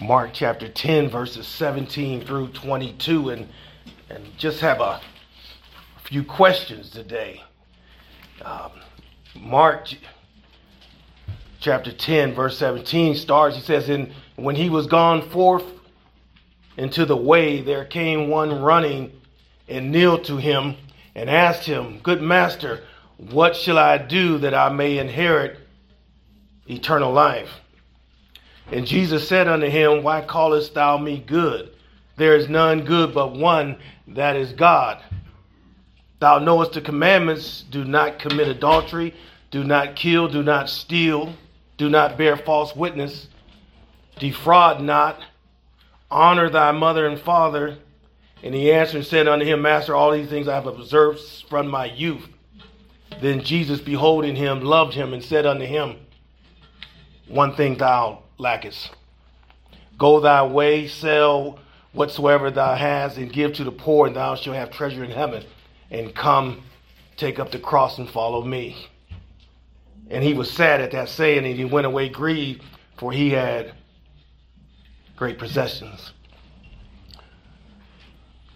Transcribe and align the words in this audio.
Mark 0.00 0.30
chapter 0.32 0.66
10, 0.66 1.10
verses 1.10 1.46
17 1.46 2.22
through 2.22 2.48
22, 2.48 3.28
and, 3.28 3.46
and 4.08 4.24
just 4.38 4.60
have 4.60 4.80
a 4.80 4.98
few 6.04 6.24
questions 6.24 6.88
today. 6.88 7.42
Um, 8.40 8.70
Mark 9.36 9.88
chapter 11.60 11.92
10, 11.92 12.32
verse 12.32 12.56
17 12.56 13.14
starts, 13.14 13.56
he 13.56 13.62
says, 13.62 13.90
And 13.90 14.14
when 14.36 14.56
he 14.56 14.70
was 14.70 14.86
gone 14.86 15.28
forth 15.28 15.64
into 16.78 17.04
the 17.04 17.16
way, 17.16 17.60
there 17.60 17.84
came 17.84 18.28
one 18.28 18.62
running 18.62 19.12
and 19.68 19.92
kneeled 19.92 20.24
to 20.24 20.38
him 20.38 20.76
and 21.14 21.28
asked 21.28 21.66
him, 21.66 22.00
Good 22.02 22.22
master, 22.22 22.84
what 23.18 23.54
shall 23.54 23.76
I 23.76 23.98
do 23.98 24.38
that 24.38 24.54
I 24.54 24.70
may 24.70 24.96
inherit 24.96 25.58
eternal 26.66 27.12
life? 27.12 27.59
And 28.72 28.86
Jesus 28.86 29.26
said 29.26 29.48
unto 29.48 29.68
him, 29.68 30.02
Why 30.02 30.20
callest 30.20 30.74
thou 30.74 30.96
me 30.96 31.22
good? 31.24 31.70
There 32.16 32.36
is 32.36 32.48
none 32.48 32.84
good 32.84 33.12
but 33.12 33.32
one, 33.32 33.78
that 34.08 34.36
is 34.36 34.52
God. 34.52 35.02
Thou 36.20 36.38
knowest 36.38 36.72
the 36.72 36.80
commandments 36.80 37.64
do 37.70 37.84
not 37.84 38.18
commit 38.18 38.48
adultery, 38.48 39.14
do 39.50 39.64
not 39.64 39.96
kill, 39.96 40.28
do 40.28 40.42
not 40.42 40.68
steal, 40.68 41.34
do 41.78 41.88
not 41.88 42.18
bear 42.18 42.36
false 42.36 42.76
witness, 42.76 43.28
defraud 44.18 44.82
not, 44.82 45.20
honor 46.10 46.50
thy 46.50 46.72
mother 46.72 47.06
and 47.06 47.18
father. 47.18 47.78
And 48.42 48.54
he 48.54 48.70
answered 48.70 48.98
and 48.98 49.06
said 49.06 49.26
unto 49.26 49.44
him, 49.44 49.62
Master, 49.62 49.94
all 49.94 50.12
these 50.12 50.28
things 50.28 50.46
I 50.46 50.54
have 50.54 50.66
observed 50.66 51.20
from 51.48 51.68
my 51.68 51.86
youth. 51.86 52.28
Then 53.20 53.42
Jesus, 53.42 53.80
beholding 53.80 54.36
him, 54.36 54.60
loved 54.60 54.94
him 54.94 55.12
and 55.12 55.24
said 55.24 55.46
unto 55.46 55.64
him, 55.64 55.96
One 57.28 57.54
thing 57.54 57.76
thou 57.76 58.22
lackest. 58.40 58.90
Go 59.98 60.20
thy 60.20 60.42
way, 60.46 60.88
sell 60.88 61.58
whatsoever 61.92 62.50
thou 62.50 62.74
hast, 62.74 63.18
and 63.18 63.32
give 63.32 63.52
to 63.54 63.64
the 63.64 63.72
poor, 63.72 64.06
and 64.06 64.16
thou 64.16 64.34
shalt 64.34 64.56
have 64.56 64.70
treasure 64.70 65.04
in 65.04 65.10
heaven. 65.10 65.44
And 65.90 66.14
come, 66.14 66.62
take 67.16 67.38
up 67.38 67.50
the 67.50 67.58
cross 67.58 67.98
and 67.98 68.08
follow 68.08 68.42
me. 68.42 68.88
And 70.08 70.24
he 70.24 70.34
was 70.34 70.50
sad 70.50 70.80
at 70.80 70.90
that 70.92 71.08
saying, 71.08 71.44
and 71.44 71.56
he 71.56 71.64
went 71.64 71.86
away 71.86 72.08
grieved, 72.08 72.62
for 72.96 73.12
he 73.12 73.30
had 73.30 73.74
great 75.16 75.38
possessions. 75.38 76.12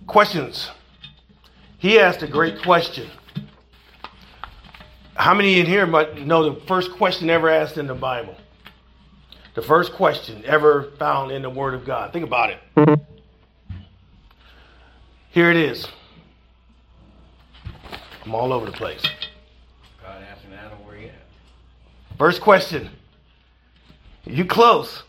Questions. 0.07 0.71
He 1.79 1.99
asked 1.99 2.23
a 2.23 2.27
great 2.27 2.63
question. 2.63 3.09
How 5.15 5.35
many 5.35 5.61
in 5.61 5.67
here 5.67 5.87
know 5.87 6.55
the 6.55 6.61
first 6.67 6.93
question 6.93 7.31
ever 7.31 7.49
asked 7.49 7.79
in 7.79 7.87
the 7.87 7.95
Bible? 7.95 8.37
The 9.55 9.63
first 9.63 9.93
question 9.93 10.43
ever 10.45 10.91
found 10.99 11.31
in 11.31 11.43
the 11.43 11.51
Word 11.51 11.75
of 11.75 11.85
God. 11.85 12.13
Think 12.13 12.25
about 12.25 12.51
it. 12.51 12.59
Mm-hmm. 12.77 13.03
Here 15.31 15.51
it 15.51 15.57
is. 15.57 15.87
I'm 18.25 18.35
all 18.35 18.53
over 18.53 18.67
the 18.67 18.73
place. 18.73 19.03
God 20.03 20.23
asking 20.23 20.53
Adam 20.55 20.85
where 20.85 20.97
he 20.97 21.07
at. 21.07 21.15
First 22.19 22.41
question. 22.41 22.91
You 24.25 24.45
close. 24.45 25.05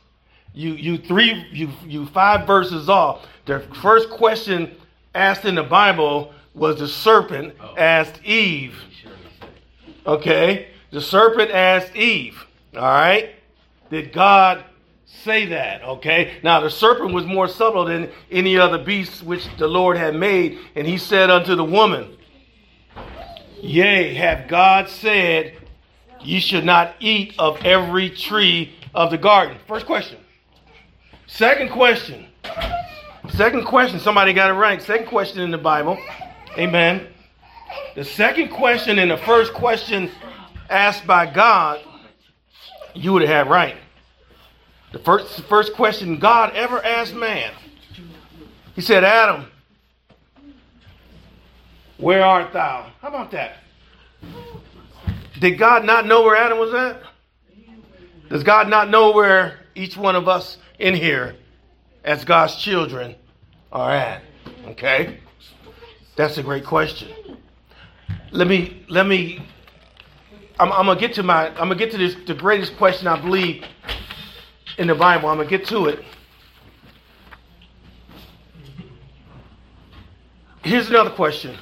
You 0.54 0.74
you 0.74 0.98
three 0.98 1.46
you 1.52 1.70
you 1.86 2.06
five 2.08 2.46
verses 2.46 2.88
off. 2.88 3.26
The 3.46 3.62
first 3.82 4.10
question 4.10 4.76
asked 5.14 5.46
in 5.46 5.56
the 5.56 5.64
Bible 5.64 6.34
was 6.54 6.80
the 6.80 6.88
serpent 6.88 7.56
oh. 7.60 7.76
asked 7.78 8.24
Eve. 8.24 8.76
Okay? 10.06 10.68
The 10.92 11.02
serpent 11.02 11.52
asked 11.52 11.96
Eve. 11.96 12.46
All 12.76 12.82
right? 12.82 13.32
Did 13.90 14.12
God 14.12 14.64
say 15.06 15.46
that? 15.48 15.84
Okay? 15.84 16.38
Now, 16.44 16.60
the 16.60 16.70
serpent 16.70 17.14
was 17.14 17.26
more 17.26 17.48
subtle 17.48 17.86
than 17.86 18.10
any 18.32 18.58
other 18.58 18.78
beast 18.78 19.24
which 19.24 19.48
the 19.58 19.68
Lord 19.68 19.98
had 19.98 20.16
made. 20.16 20.60
And 20.76 20.88
he 20.88 20.98
said 20.98 21.30
unto 21.30 21.56
the 21.56 21.64
woman, 21.64 22.18
Yea, 23.62 24.14
have 24.16 24.48
God 24.48 24.90
said, 24.90 25.58
Ye 26.22 26.40
should 26.40 26.66
not 26.66 26.96
eat 27.00 27.36
of 27.38 27.64
every 27.64 28.10
tree 28.10 28.74
of 28.94 29.12
the 29.12 29.18
garden? 29.18 29.58
First 29.68 29.86
question. 29.86 30.18
Second 31.28 31.70
question. 31.70 32.28
Second 33.30 33.66
question. 33.66 34.00
Somebody 34.00 34.34
got 34.34 34.50
it 34.50 34.54
right. 34.54 34.82
Second 34.82 35.08
question 35.08 35.42
in 35.42 35.52
the 35.52 35.58
Bible. 35.58 35.98
Amen. 36.58 37.08
The 37.96 38.04
second 38.04 38.50
question 38.50 39.00
and 39.00 39.12
the 39.12 39.18
first 39.18 39.54
question 39.54 40.12
asked 40.70 41.06
by 41.06 41.26
God 41.26 41.82
you 42.96 43.14
would 43.14 43.22
have 43.22 43.48
had 43.48 43.50
right. 43.50 43.78
The 44.92 45.00
first, 45.00 45.42
first 45.42 45.74
question 45.74 46.18
God 46.18 46.56
ever 46.56 46.84
asked 46.84 47.14
man, 47.14 47.52
He 48.76 48.82
said, 48.82 49.04
Adam, 49.04 49.48
where 51.98 52.24
art 52.24 52.54
thou? 52.54 52.92
How 53.02 53.10
about 53.10 53.32
that? 53.32 53.58
Did 55.40 55.58
God 55.58 55.86
not 55.86 56.06
know 56.06 56.24
where 56.24 56.36
Adam 56.36 56.58
was 56.58 56.74
at? 56.74 57.02
Does 58.30 58.44
God 58.44 58.70
not 58.70 58.90
know 58.90 59.12
where 59.12 59.60
each 59.76 59.98
one 59.98 60.16
of 60.16 60.28
us 60.28 60.58
in 60.80 60.96
here, 60.96 61.36
as 62.04 62.26
God's 62.26 62.56
children, 62.56 63.16
are 63.72 63.92
at? 63.92 64.24
Okay? 64.68 65.20
That's 66.16 66.38
a 66.38 66.44
great 66.44 66.66
question. 66.66 67.10
Let 68.32 68.48
me 68.48 68.84
let 68.90 69.06
me 69.06 69.46
I'm, 70.58 70.72
I'm, 70.72 70.86
gonna 70.86 71.00
get 71.00 71.14
to 71.16 71.24
my 71.24 71.50
I'm 71.50 71.68
gonna 71.68 71.76
get 71.76 71.92
to 71.92 71.98
this 71.98 72.16
the 72.26 72.34
greatest 72.34 72.78
question 72.78 73.08
I 73.08 73.20
believe 73.20 73.64
in 74.78 74.88
the 74.88 74.96
Bible. 74.96 75.30
I'm 75.30 75.38
gonna 75.38 75.50
get 75.50 75.66
to 75.68 75.88
it. 75.88 76.04
Here's 80.64 80.90
another 80.90 81.12
question. 81.12 81.58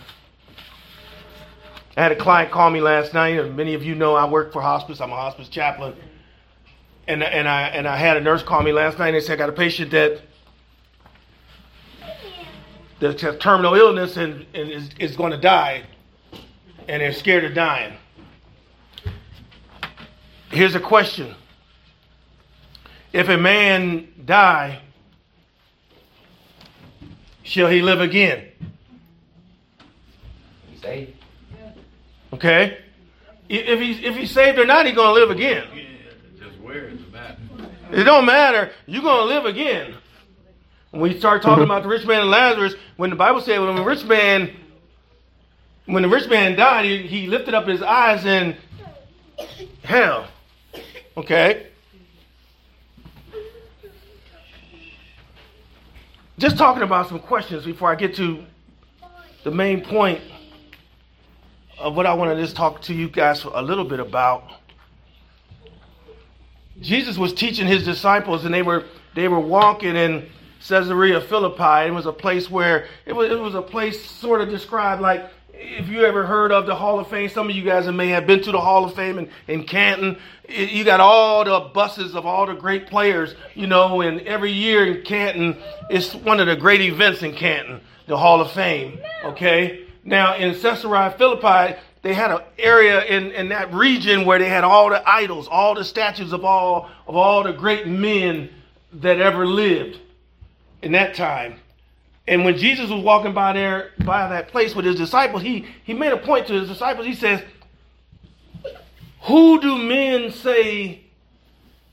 I 1.98 2.04
had 2.04 2.12
a 2.12 2.16
client 2.16 2.52
call 2.52 2.70
me 2.70 2.82
last 2.82 3.14
night, 3.14 3.40
and 3.40 3.56
many 3.56 3.74
of 3.74 3.84
you 3.84 3.96
know 3.96 4.16
I 4.16 4.30
work 4.30 4.54
for 4.54 4.62
hospice. 4.62 5.02
I'm 5.02 5.12
a 5.12 5.16
hospice 5.16 5.50
chaplain, 5.50 5.96
and 7.08 7.24
and 7.24 7.48
I 7.48 7.64
and 7.70 7.88
I 7.88 7.98
had 7.98 8.18
a 8.18 8.22
nurse 8.22 8.44
call 8.44 8.62
me 8.62 8.74
last 8.74 9.00
night 9.00 9.10
and 9.10 9.16
they 9.16 9.22
said 9.22 9.34
I 9.34 9.36
got 9.38 9.50
a 9.50 9.54
patient 9.54 9.92
that 9.92 10.22
that 13.00 13.20
has 13.20 13.38
terminal 13.40 13.74
illness 13.74 14.18
and, 14.18 14.46
and 14.54 14.70
is, 14.70 14.90
is 15.00 15.16
going 15.18 15.32
to 15.32 15.38
die, 15.38 15.84
and 16.88 17.02
they're 17.02 17.12
scared 17.12 17.44
of 17.44 17.54
dying. 17.54 17.94
Here's 20.54 20.76
a 20.76 20.80
question 20.80 21.34
If 23.12 23.28
a 23.28 23.38
man 23.38 24.08
die, 24.24 24.82
shall 27.42 27.68
he 27.70 27.82
live 27.82 28.02
again? 28.02 28.50
He's 30.70 30.82
Saved. 30.82 31.14
Okay. 32.34 32.78
If 33.50 33.80
he's 33.80 34.00
if 34.04 34.16
he's 34.16 34.32
saved 34.32 34.60
or 34.60 34.66
not, 34.66 34.86
he's 34.86 34.96
gonna 34.96 35.14
live 35.14 35.32
again. 35.32 35.66
Just 36.40 36.60
where 36.60 36.88
is 36.88 37.00
it? 37.00 38.00
It 38.00 38.04
don't 38.04 38.26
matter. 38.26 38.72
You're 38.86 39.04
gonna 39.04 39.26
live 39.26 39.46
again. 39.46 39.96
When 40.92 41.02
we 41.02 41.18
start 41.20 41.42
talking 41.42 41.64
about 41.64 41.82
the 41.82 41.90
rich 41.90 42.06
man 42.06 42.22
and 42.22 42.30
Lazarus, 42.30 42.76
when 42.98 43.10
the 43.10 43.16
Bible 43.16 43.42
said 43.42 43.60
when 43.60 43.76
the 43.76 43.84
rich 43.84 44.04
man 44.06 44.56
when 45.86 46.04
the 46.04 46.10
rich 46.10 46.30
man 46.30 46.56
died, 46.56 46.86
he, 46.86 47.08
he 47.08 47.28
lifted 47.28 47.56
up 47.56 47.68
his 47.68 47.82
eyes 47.82 48.26
and 48.26 48.56
hell. 49.84 50.28
Okay? 51.16 51.68
Just 56.38 56.58
talking 56.58 56.84
about 56.84 57.08
some 57.10 57.20
questions 57.20 57.66
before 57.66 57.92
I 57.92 57.96
get 57.96 58.16
to 58.16 58.44
the 59.44 59.52
main 59.52 59.82
point 59.82 60.22
of 61.78 61.96
what 61.96 62.06
I 62.06 62.14
want 62.14 62.36
to 62.36 62.42
just 62.42 62.56
talk 62.56 62.82
to 62.84 62.94
you 62.94 63.10
guys 63.10 63.44
a 63.44 63.62
little 63.62 63.84
bit 63.84 64.00
about. 64.00 64.50
Jesus 66.82 67.18
was 67.18 67.34
teaching 67.34 67.68
his 67.68 67.86
disciples, 67.86 68.46
and 68.46 68.54
they 68.54 68.64
were 68.64 68.86
they 69.14 69.28
were 69.28 69.40
walking 69.40 69.96
in 69.96 70.28
Caesarea 70.68 71.22
Philippi. 71.22 71.88
It 71.88 71.94
was 71.94 72.08
a 72.08 72.12
place 72.12 72.50
where 72.50 72.88
it 73.06 73.14
was 73.14 73.32
it 73.32 73.40
was 73.40 73.54
a 73.54 73.62
place 73.62 74.04
sort 74.04 74.42
of 74.42 74.50
described 74.50 75.02
like 75.02 75.30
if 75.64 75.88
you 75.90 76.04
ever 76.04 76.26
heard 76.26 76.52
of 76.52 76.66
the 76.66 76.76
Hall 76.76 77.00
of 77.00 77.08
Fame, 77.08 77.30
some 77.30 77.50
of 77.50 77.56
you 77.56 77.64
guys 77.64 77.88
may 77.88 78.10
have 78.10 78.28
been 78.28 78.42
to 78.44 78.52
the 78.52 78.60
Hall 78.60 78.86
of 78.86 78.94
Fame 78.94 79.18
in, 79.18 79.30
in 79.48 79.64
Canton. 79.64 80.18
You 80.50 80.84
got 80.84 81.00
all 81.00 81.46
the 81.46 81.70
buses 81.70 82.16
of 82.16 82.26
all 82.26 82.46
the 82.46 82.54
great 82.54 82.88
players, 82.88 83.36
you 83.56 83.68
know, 83.68 84.02
and 84.02 84.22
every 84.22 84.52
year 84.52 84.86
in 84.86 85.04
Canton, 85.04 85.58
it's 85.90 86.14
one 86.14 86.40
of 86.40 86.48
the 86.48 86.56
great 86.56 86.82
events 86.82 87.24
in 87.24 87.34
Canton, 87.34 87.82
the 88.08 88.18
Hall 88.18 88.42
of 88.42 88.52
Fame, 88.52 89.00
okay? 89.24 89.86
Now, 90.04 90.36
in 90.36 90.54
Caesarea 90.54 91.16
Philippi, 91.18 91.80
they 92.02 92.14
had 92.14 92.32
an 92.32 92.42
area 92.60 93.04
in, 93.06 93.32
in 93.32 93.50
that 93.50 93.74
region 93.74 94.26
where 94.26 94.38
they 94.38 94.50
had 94.50 94.66
all 94.66 94.90
the 94.90 95.08
idols, 95.10 95.48
all 95.48 95.74
the 95.74 95.86
statues 95.86 96.34
of 96.34 96.44
all, 96.44 96.90
of 97.08 97.16
all 97.16 97.44
the 97.44 97.54
great 97.54 97.88
men 97.88 98.50
that 98.92 99.20
ever 99.20 99.48
lived 99.48 100.00
in 100.82 100.92
that 100.92 101.16
time. 101.16 101.56
And 102.28 102.46
when 102.46 102.58
Jesus 102.58 102.90
was 102.90 103.04
walking 103.04 103.34
by 103.34 103.54
there, 103.54 103.92
by 104.06 104.30
that 104.30 104.48
place 104.48 104.76
with 104.76 104.86
his 104.86 104.96
disciples, 104.96 105.42
he, 105.42 105.66
he 105.84 105.94
made 105.94 106.14
a 106.14 106.18
point 106.18 106.48
to 106.48 106.54
his 106.54 106.70
disciples. 106.70 107.06
He 107.06 107.16
says, 107.16 107.44
Who 109.24 109.60
do 109.60 109.78
men 109.78 110.32
say 110.32 111.02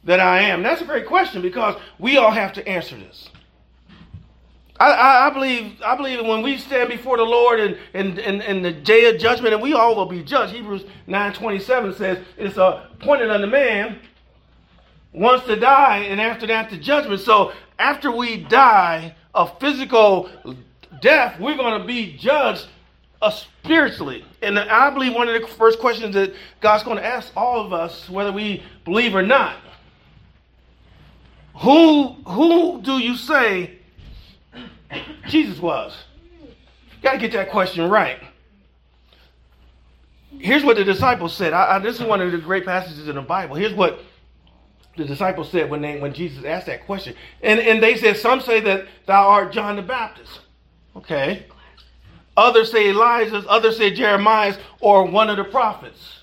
that 0.04 0.20
I 0.20 0.42
am? 0.42 0.62
That's 0.62 0.82
a 0.82 0.84
great 0.84 1.06
question 1.06 1.42
because 1.42 1.80
we 1.98 2.16
all 2.16 2.30
have 2.30 2.52
to 2.54 2.68
answer 2.68 2.96
this. 2.96 3.28
I, 4.78 4.92
I, 4.92 5.26
I, 5.26 5.30
believe 5.30 5.82
I 5.82 5.94
believe 5.94 6.24
when 6.24 6.40
we 6.40 6.56
stand 6.56 6.88
before 6.88 7.18
the 7.18 7.22
Lord 7.22 7.60
and, 7.60 7.76
and, 7.92 8.18
and, 8.18 8.64
the 8.64 8.72
day 8.72 9.12
of 9.12 9.20
judgment, 9.20 9.52
and 9.52 9.62
we 9.62 9.74
all 9.74 9.94
will 9.94 10.06
be 10.06 10.22
judged. 10.22 10.54
Hebrews 10.54 10.84
9.27 11.06 11.98
says 11.98 12.18
it's 12.38 12.56
appointed 12.56 13.28
unto 13.28 13.46
man 13.46 13.98
once 15.12 15.44
to 15.44 15.56
die, 15.56 15.98
and 15.98 16.18
after 16.18 16.46
that 16.46 16.70
the 16.70 16.78
judgment. 16.78 17.20
So 17.20 17.52
after 17.80 18.10
we 18.10 18.36
die 18.36 19.14
a 19.34 19.46
physical 19.58 20.30
death, 21.00 21.40
we're 21.40 21.56
going 21.56 21.80
to 21.80 21.86
be 21.86 22.16
judged 22.16 22.66
uh, 23.22 23.30
spiritually. 23.30 24.24
And 24.42 24.58
I 24.58 24.90
believe 24.90 25.14
one 25.14 25.28
of 25.28 25.40
the 25.40 25.46
first 25.48 25.78
questions 25.78 26.14
that 26.14 26.34
God's 26.60 26.84
going 26.84 26.98
to 26.98 27.04
ask 27.04 27.32
all 27.36 27.64
of 27.64 27.72
us, 27.72 28.08
whether 28.08 28.32
we 28.32 28.62
believe 28.84 29.14
or 29.14 29.22
not, 29.22 29.56
who 31.56 32.08
who 32.26 32.80
do 32.80 32.98
you 32.98 33.16
say 33.16 33.78
Jesus 35.26 35.58
was? 35.58 35.96
Got 37.02 37.12
to 37.12 37.18
get 37.18 37.32
that 37.32 37.50
question 37.50 37.88
right. 37.88 38.18
Here's 40.38 40.64
what 40.64 40.76
the 40.76 40.84
disciples 40.84 41.34
said. 41.34 41.52
I, 41.52 41.76
I, 41.76 41.78
this 41.78 42.00
is 42.00 42.06
one 42.06 42.20
of 42.20 42.32
the 42.32 42.38
great 42.38 42.64
passages 42.64 43.08
in 43.08 43.16
the 43.16 43.22
Bible. 43.22 43.56
Here's 43.56 43.74
what 43.74 44.00
the 44.96 45.04
disciples 45.04 45.50
said 45.50 45.70
when 45.70 45.80
they 45.80 45.98
when 45.98 46.12
Jesus 46.12 46.44
asked 46.44 46.66
that 46.66 46.86
question. 46.86 47.14
And 47.42 47.60
and 47.60 47.82
they 47.82 47.96
said, 47.96 48.16
Some 48.16 48.40
say 48.40 48.60
that 48.60 48.86
thou 49.06 49.28
art 49.28 49.52
John 49.52 49.76
the 49.76 49.82
Baptist. 49.82 50.40
Okay. 50.96 51.46
Others 52.36 52.70
say 52.70 52.88
Elijah's, 52.88 53.44
others 53.48 53.76
say 53.76 53.90
Jeremiah's, 53.90 54.56
or 54.80 55.04
one 55.04 55.28
of 55.28 55.36
the 55.36 55.44
prophets. 55.44 56.20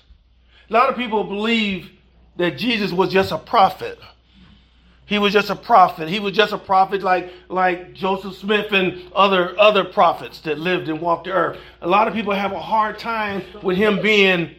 A 0.68 0.72
lot 0.72 0.88
of 0.90 0.96
people 0.96 1.24
believe 1.24 1.90
that 2.36 2.58
Jesus 2.58 2.92
was 2.92 3.12
just 3.12 3.30
a 3.30 3.38
prophet. 3.38 3.98
He 5.06 5.18
was 5.18 5.32
just 5.32 5.48
a 5.48 5.56
prophet. 5.56 6.08
He 6.08 6.20
was 6.20 6.34
just 6.34 6.52
a 6.52 6.58
prophet 6.58 7.02
like, 7.02 7.32
like 7.48 7.94
Joseph 7.94 8.36
Smith 8.36 8.72
and 8.72 9.10
other, 9.14 9.58
other 9.58 9.84
prophets 9.84 10.40
that 10.42 10.58
lived 10.58 10.88
and 10.88 11.00
walked 11.00 11.24
the 11.24 11.32
earth. 11.32 11.58
A 11.80 11.88
lot 11.88 12.08
of 12.08 12.14
people 12.14 12.34
have 12.34 12.52
a 12.52 12.60
hard 12.60 12.98
time 12.98 13.42
with 13.62 13.78
him 13.78 14.02
being 14.02 14.54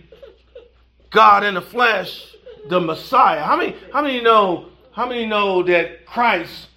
God 1.12 1.44
in 1.44 1.54
the 1.54 1.62
flesh, 1.62 2.36
the 2.68 2.80
Messiah. 2.80 3.42
How 3.42 3.56
many, 3.56 3.76
how 3.94 4.02
many 4.02 4.22
know, 4.22 4.70
how 4.92 5.08
many 5.08 5.26
know 5.26 5.64
that 5.64 6.06
Christ 6.06 6.68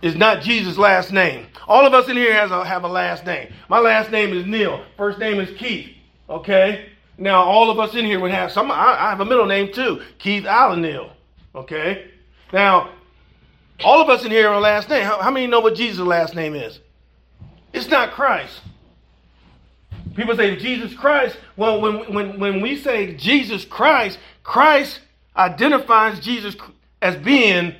is 0.00 0.16
not 0.16 0.42
Jesus' 0.42 0.78
last 0.78 1.12
name? 1.12 1.46
All 1.68 1.86
of 1.86 1.94
us 1.94 2.08
in 2.08 2.16
here 2.16 2.32
has 2.32 2.50
a, 2.50 2.64
have 2.64 2.84
a 2.84 2.88
last 2.88 3.24
name. 3.24 3.52
My 3.68 3.78
last 3.78 4.10
name 4.10 4.32
is 4.32 4.46
Neil. 4.46 4.84
First 4.96 5.18
name 5.18 5.40
is 5.40 5.56
Keith. 5.58 5.90
Okay? 6.28 6.86
Now, 7.18 7.42
all 7.42 7.70
of 7.70 7.78
us 7.78 7.94
in 7.94 8.04
here 8.04 8.18
would 8.20 8.30
have 8.30 8.50
some, 8.50 8.70
I, 8.70 8.96
I 8.98 9.10
have 9.10 9.20
a 9.20 9.24
middle 9.24 9.46
name 9.46 9.72
too, 9.72 10.02
Keith 10.18 10.44
Allen 10.44 10.82
Neil. 10.82 11.12
Okay? 11.54 12.10
Now, 12.52 12.90
all 13.84 14.00
of 14.00 14.08
us 14.08 14.24
in 14.24 14.30
here 14.30 14.48
are 14.48 14.60
last 14.60 14.88
name. 14.88 15.04
How, 15.04 15.20
how 15.20 15.30
many 15.30 15.46
know 15.46 15.60
what 15.60 15.74
Jesus' 15.74 16.04
last 16.04 16.34
name 16.34 16.54
is? 16.54 16.80
It's 17.72 17.88
not 17.88 18.12
Christ. 18.12 18.60
People 20.14 20.36
say 20.36 20.56
Jesus 20.56 20.94
Christ. 20.94 21.36
Well, 21.56 21.80
when, 21.80 22.12
when, 22.12 22.38
when 22.38 22.60
we 22.60 22.76
say 22.76 23.14
Jesus 23.14 23.64
Christ, 23.64 24.18
Christ 24.42 25.00
identifies 25.36 26.20
Jesus 26.20 26.56
as 27.00 27.16
being 27.16 27.74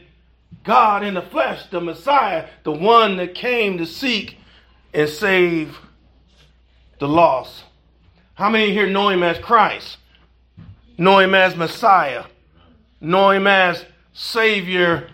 God 0.64 1.02
in 1.02 1.14
the 1.14 1.22
flesh, 1.22 1.66
the 1.70 1.80
Messiah, 1.80 2.48
the 2.62 2.72
one 2.72 3.16
that 3.16 3.34
came 3.34 3.78
to 3.78 3.86
seek 3.86 4.36
and 4.94 5.08
save 5.08 5.78
the 6.98 7.08
lost. 7.08 7.64
How 8.34 8.48
many 8.48 8.72
here 8.72 8.88
know 8.88 9.08
him 9.08 9.22
as 9.22 9.38
Christ? 9.38 9.98
Know 10.96 11.18
him 11.18 11.34
as 11.34 11.56
Messiah? 11.56 12.24
Know 13.00 13.30
him 13.30 13.46
as 13.46 13.84
Savior 14.12 15.10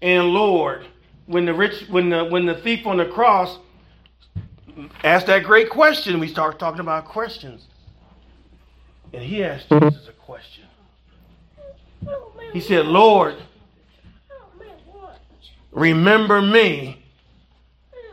and 0.00 0.28
Lord. 0.28 0.86
When 1.26 1.44
the 1.44 1.54
rich, 1.54 1.88
when 1.88 2.10
the 2.10 2.24
when 2.24 2.46
the 2.46 2.54
thief 2.54 2.86
on 2.86 2.98
the 2.98 3.06
cross 3.06 3.58
asked 5.02 5.26
that 5.26 5.44
great 5.44 5.70
question, 5.70 6.18
we 6.20 6.28
start 6.28 6.58
talking 6.58 6.80
about 6.80 7.04
questions. 7.06 7.66
And 9.12 9.22
he 9.22 9.44
asked 9.44 9.68
Jesus 9.68 10.08
a 10.08 10.12
question. 10.12 10.64
He 12.52 12.60
said, 12.60 12.86
Lord, 12.86 13.36
remember 15.72 16.40
me 16.42 17.02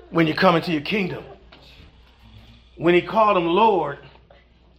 when 0.09 0.27
you 0.27 0.33
come 0.33 0.55
into 0.55 0.71
your 0.71 0.81
kingdom. 0.81 1.23
When 2.75 2.93
he 2.93 3.01
called 3.01 3.37
him 3.37 3.45
Lord, 3.45 3.99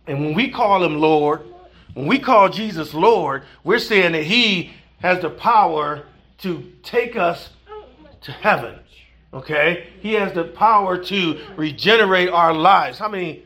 and 0.06 0.20
when 0.24 0.34
we 0.34 0.50
call 0.50 0.82
him 0.82 0.98
Lord, 0.98 1.42
when 1.94 2.06
we 2.06 2.18
call 2.18 2.48
Jesus 2.48 2.94
Lord, 2.94 3.44
we're 3.64 3.78
saying 3.78 4.12
that 4.12 4.24
he 4.24 4.72
has 5.00 5.20
the 5.22 5.30
power 5.30 6.04
to 6.38 6.72
take 6.82 7.16
us 7.16 7.50
to 8.22 8.32
heaven. 8.32 8.78
Okay? 9.32 9.88
He 10.00 10.14
has 10.14 10.32
the 10.32 10.44
power 10.44 10.98
to 10.98 11.40
regenerate 11.56 12.28
our 12.28 12.52
lives. 12.52 12.98
How 12.98 13.08
many 13.08 13.44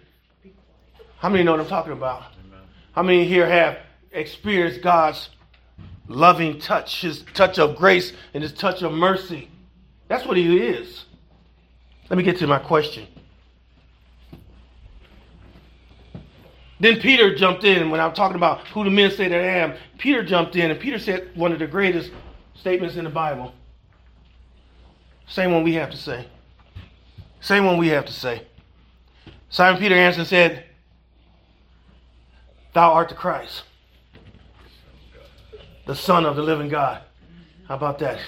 how 1.18 1.30
many 1.30 1.44
know 1.44 1.52
what 1.52 1.60
I'm 1.60 1.66
talking 1.66 1.92
about? 1.92 2.24
How 2.92 3.02
many 3.02 3.24
here 3.24 3.48
have 3.48 3.78
experienced 4.12 4.82
God's 4.82 5.30
loving 6.08 6.60
touch, 6.60 7.00
his 7.00 7.24
touch 7.34 7.58
of 7.58 7.76
grace 7.76 8.12
and 8.34 8.42
his 8.42 8.52
touch 8.52 8.82
of 8.82 8.92
mercy? 8.92 9.48
That's 10.08 10.26
what 10.26 10.36
he 10.36 10.58
is. 10.58 11.04
Let 12.10 12.16
me 12.16 12.22
get 12.22 12.38
to 12.38 12.46
my 12.46 12.58
question. 12.58 13.06
Then 16.78 17.00
Peter 17.00 17.34
jumped 17.34 17.64
in 17.64 17.90
when 17.90 18.00
I'm 18.00 18.12
talking 18.12 18.36
about 18.36 18.66
who 18.68 18.84
the 18.84 18.90
men 18.90 19.10
say 19.10 19.28
that 19.28 19.40
I 19.40 19.44
am. 19.44 19.74
Peter 19.98 20.22
jumped 20.22 20.54
in 20.56 20.70
and 20.70 20.78
Peter 20.78 20.98
said 20.98 21.30
one 21.34 21.52
of 21.52 21.58
the 21.58 21.66
greatest 21.66 22.12
statements 22.54 22.96
in 22.96 23.04
the 23.04 23.10
Bible. 23.10 23.54
Same 25.28 25.52
one 25.52 25.62
we 25.62 25.74
have 25.74 25.90
to 25.90 25.96
say. 25.96 26.26
Same 27.40 27.64
one 27.64 27.78
we 27.78 27.88
have 27.88 28.06
to 28.06 28.12
say. 28.12 28.42
Simon 29.48 29.80
Peter 29.80 29.94
answered 29.94 30.20
and 30.20 30.28
said, 30.28 30.64
Thou 32.74 32.92
art 32.92 33.08
the 33.08 33.14
Christ, 33.14 33.62
the 35.86 35.94
Son 35.94 36.26
of 36.26 36.36
the 36.36 36.42
living 36.42 36.68
God. 36.68 37.02
How 37.68 37.76
about 37.76 37.98
that? 38.00 38.18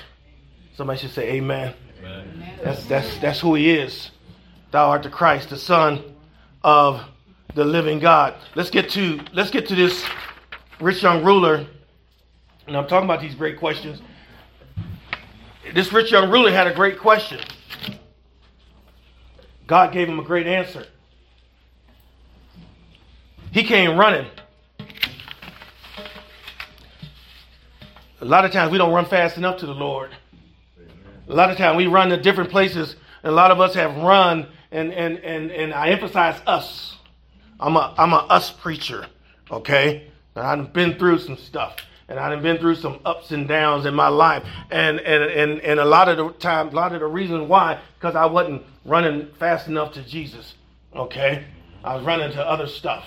Somebody 0.75 1.01
should 1.01 1.11
say 1.11 1.33
amen. 1.33 1.75
amen. 2.01 2.51
That's, 2.63 2.85
that's, 2.87 3.19
that's 3.19 3.41
who 3.41 3.55
he 3.55 3.71
is. 3.71 4.11
Thou 4.71 4.91
art 4.91 5.03
the 5.03 5.11
Christ, 5.11 5.51
the 5.51 5.57
Son 5.57 6.03
of 6.63 7.03
the 7.55 7.65
living 7.65 7.99
God. 7.99 8.35
Let's 8.55 8.71
get 8.71 8.91
to 8.91 9.21
let's 9.33 9.51
get 9.51 9.67
to 9.69 9.75
this 9.75 10.05
rich 10.81 11.03
young 11.03 11.25
ruler. 11.25 11.67
And 12.67 12.77
I'm 12.77 12.87
talking 12.87 13.05
about 13.05 13.21
these 13.21 13.35
great 13.35 13.59
questions. 13.59 14.01
This 15.75 15.93
rich 15.93 16.11
young 16.11 16.31
ruler 16.31 16.51
had 16.51 16.67
a 16.67 16.75
great 16.75 16.99
question. 16.99 17.41
God 19.67 19.93
gave 19.93 20.09
him 20.09 20.19
a 20.19 20.25
great 20.25 20.47
answer. 20.47 20.87
He 23.53 23.65
came 23.65 23.99
running. 23.99 24.27
A 28.21 28.25
lot 28.25 28.45
of 28.45 28.53
times 28.53 28.73
we 28.73 28.79
don't 28.79 28.93
run 28.93 29.05
fast 29.05 29.37
enough 29.37 29.59
to 29.59 29.67
the 29.67 29.75
Lord. 29.75 30.11
A 31.29 31.35
lot 31.35 31.51
of 31.51 31.57
times 31.57 31.77
we 31.77 31.87
run 31.87 32.09
to 32.09 32.17
different 32.17 32.51
places, 32.51 32.97
and 33.23 33.33
a 33.33 33.35
lot 33.35 33.51
of 33.51 33.61
us 33.61 33.75
have 33.75 33.97
run, 33.97 34.49
and, 34.73 34.93
and, 34.93 35.19
and, 35.19 35.51
and 35.51 35.75
I 35.75 35.91
emphasize 35.91 36.41
us. 36.47 36.97
I'm 37.61 37.77
a 37.77 37.95
I'm 37.99 38.13
a 38.13 38.17
us 38.17 38.51
preacher, 38.51 39.07
okay? 39.51 40.09
I've 40.35 40.73
been 40.73 40.99
through 40.99 41.19
some 41.19 41.37
stuff. 41.37 41.77
And 42.09 42.19
I've 42.19 42.43
been 42.43 42.59
through 42.59 42.77
some 42.77 43.01
ups 43.05 43.33
and 43.33 43.47
downs 43.47 43.85
in 43.85 43.95
my 43.95 44.09
life. 44.09 44.45
And 44.71 44.99
and 45.01 45.25
and, 45.25 45.61
and 45.61 45.81
a 45.81 45.85
lot 45.85 46.09
of 46.09 46.17
the 46.17 46.31
time, 46.39 46.69
a 46.69 46.71
lot 46.73 46.93
of 46.93 47.01
the 47.01 47.07
reason 47.07 47.49
why, 47.49 47.81
because 47.99 48.17
I 48.17 48.27
wasn't 48.27 48.63
running 48.85 49.29
fast 49.39 49.69
enough 49.69 49.93
to 49.95 50.03
Jesus. 50.03 50.55
Okay? 50.95 51.45
I 51.85 51.97
was 51.97 52.05
running 52.05 52.33
to 52.33 52.45
other 52.45 52.67
stuff. 52.67 53.05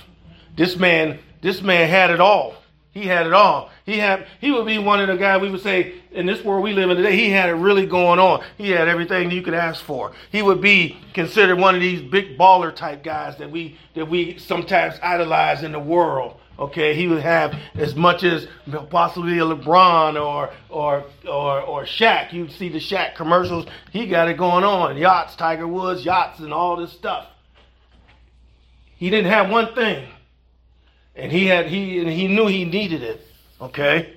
This 0.55 0.77
man, 0.77 1.19
this 1.41 1.61
man 1.61 1.89
had 1.89 2.11
it 2.11 2.19
all. 2.19 2.55
He 2.91 3.03
had 3.03 3.25
it 3.25 3.33
all. 3.33 3.69
He 3.85 3.97
had 3.97 4.27
he 4.41 4.51
would 4.51 4.65
be 4.65 4.77
one 4.77 4.99
of 4.99 5.07
the 5.07 5.15
guys 5.15 5.41
we 5.41 5.49
would 5.49 5.61
say 5.61 5.93
in 6.11 6.25
this 6.25 6.43
world 6.43 6.61
we 6.61 6.73
live 6.73 6.89
in 6.89 6.97
today, 6.97 7.15
he 7.15 7.29
had 7.29 7.49
it 7.49 7.53
really 7.53 7.85
going 7.85 8.19
on. 8.19 8.43
He 8.57 8.69
had 8.69 8.89
everything 8.89 9.31
you 9.31 9.41
could 9.41 9.53
ask 9.53 9.81
for. 9.81 10.11
He 10.29 10.41
would 10.41 10.59
be 10.59 10.97
considered 11.13 11.57
one 11.57 11.73
of 11.73 11.79
these 11.79 12.01
big 12.01 12.37
baller 12.37 12.75
type 12.75 13.01
guys 13.01 13.37
that 13.37 13.49
we 13.49 13.77
that 13.95 14.09
we 14.09 14.37
sometimes 14.37 14.95
idolize 15.01 15.63
in 15.63 15.71
the 15.71 15.79
world. 15.79 16.37
Okay, 16.61 16.93
he 16.93 17.07
would 17.07 17.21
have 17.21 17.59
as 17.75 17.95
much 17.95 18.23
as 18.23 18.47
possibly 18.89 19.39
a 19.39 19.43
LeBron 19.43 20.21
or 20.21 20.51
or 20.69 21.03
or 21.27 21.61
or 21.61 21.83
Shaq. 21.85 22.31
You'd 22.31 22.51
see 22.51 22.69
the 22.69 22.79
Shaq 22.79 23.15
commercials. 23.15 23.65
He 23.91 24.05
got 24.07 24.29
it 24.29 24.37
going 24.37 24.63
on. 24.63 24.95
Yachts, 24.95 25.35
Tiger 25.35 25.67
Woods, 25.67 26.05
yachts, 26.05 26.39
and 26.39 26.53
all 26.53 26.77
this 26.77 26.93
stuff. 26.93 27.27
He 28.95 29.09
didn't 29.09 29.31
have 29.31 29.49
one 29.49 29.73
thing 29.73 30.07
and 31.15 31.31
he 31.31 31.45
had 31.45 31.67
he 31.67 31.99
and 31.99 32.09
he 32.09 32.27
knew 32.27 32.47
he 32.47 32.65
needed 32.65 33.03
it. 33.03 33.21
Okay, 33.59 34.13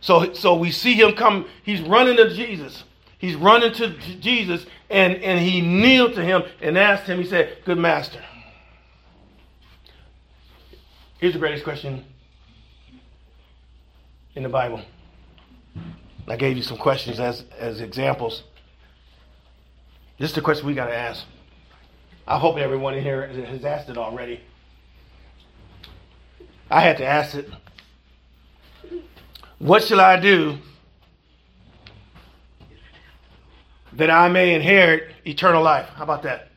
so 0.00 0.32
so 0.32 0.54
we 0.54 0.70
see 0.70 0.94
him 0.94 1.14
come. 1.14 1.46
He's 1.62 1.80
running 1.80 2.16
to 2.16 2.34
Jesus. 2.34 2.84
He's 3.18 3.36
running 3.36 3.72
to 3.74 3.90
Jesus, 4.20 4.66
and 4.90 5.16
and 5.16 5.38
he 5.38 5.60
kneeled 5.60 6.14
to 6.14 6.24
him 6.24 6.42
and 6.60 6.76
asked 6.76 7.06
him. 7.06 7.18
He 7.18 7.26
said, 7.26 7.58
"Good 7.64 7.78
master." 7.78 8.20
Here's 11.24 11.32
the 11.32 11.40
greatest 11.40 11.64
question 11.64 12.04
in 14.34 14.42
the 14.42 14.48
Bible? 14.50 14.82
I 16.28 16.36
gave 16.36 16.54
you 16.58 16.62
some 16.62 16.76
questions 16.76 17.18
as, 17.18 17.46
as 17.58 17.80
examples. 17.80 18.42
This 20.18 20.28
is 20.28 20.34
the 20.34 20.42
question 20.42 20.66
we 20.66 20.74
got 20.74 20.88
to 20.88 20.94
ask. 20.94 21.24
I 22.28 22.38
hope 22.38 22.58
everyone 22.58 22.92
in 22.92 23.02
here 23.02 23.26
has 23.26 23.64
asked 23.64 23.88
it 23.88 23.96
already. 23.96 24.42
I 26.70 26.82
had 26.82 26.98
to 26.98 27.06
ask 27.06 27.34
it. 27.34 27.48
What 29.58 29.82
shall 29.82 30.02
I 30.02 30.20
do 30.20 30.58
that 33.94 34.10
I 34.10 34.28
may 34.28 34.54
inherit 34.54 35.14
eternal 35.24 35.62
life? 35.62 35.88
How 35.88 36.04
about 36.04 36.22
that? 36.24 36.50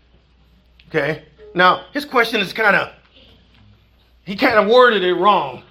Okay. 0.90 1.24
Now, 1.54 1.86
his 1.94 2.04
question 2.04 2.42
is 2.42 2.52
kind 2.52 2.76
of, 2.76 2.92
he 4.28 4.36
kind 4.36 4.60
of 4.60 4.68
worded 4.68 5.04
it 5.04 5.14
wrong. 5.14 5.64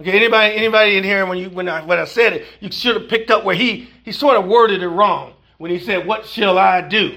Okay, 0.00 0.10
anybody, 0.10 0.56
anybody 0.56 0.96
in 0.96 1.04
here 1.04 1.24
when 1.24 1.38
you 1.38 1.48
when 1.48 1.68
I 1.68 1.80
when 1.84 1.96
I 1.96 2.06
said 2.06 2.32
it, 2.32 2.46
you 2.58 2.72
should 2.72 3.00
have 3.00 3.08
picked 3.08 3.30
up 3.30 3.44
where 3.44 3.54
he 3.54 3.88
he 4.04 4.10
sort 4.10 4.36
of 4.36 4.46
worded 4.46 4.82
it 4.82 4.88
wrong 4.88 5.34
when 5.58 5.70
he 5.70 5.78
said, 5.78 6.04
"What 6.04 6.26
shall 6.26 6.58
I 6.58 6.80
do?" 6.80 7.10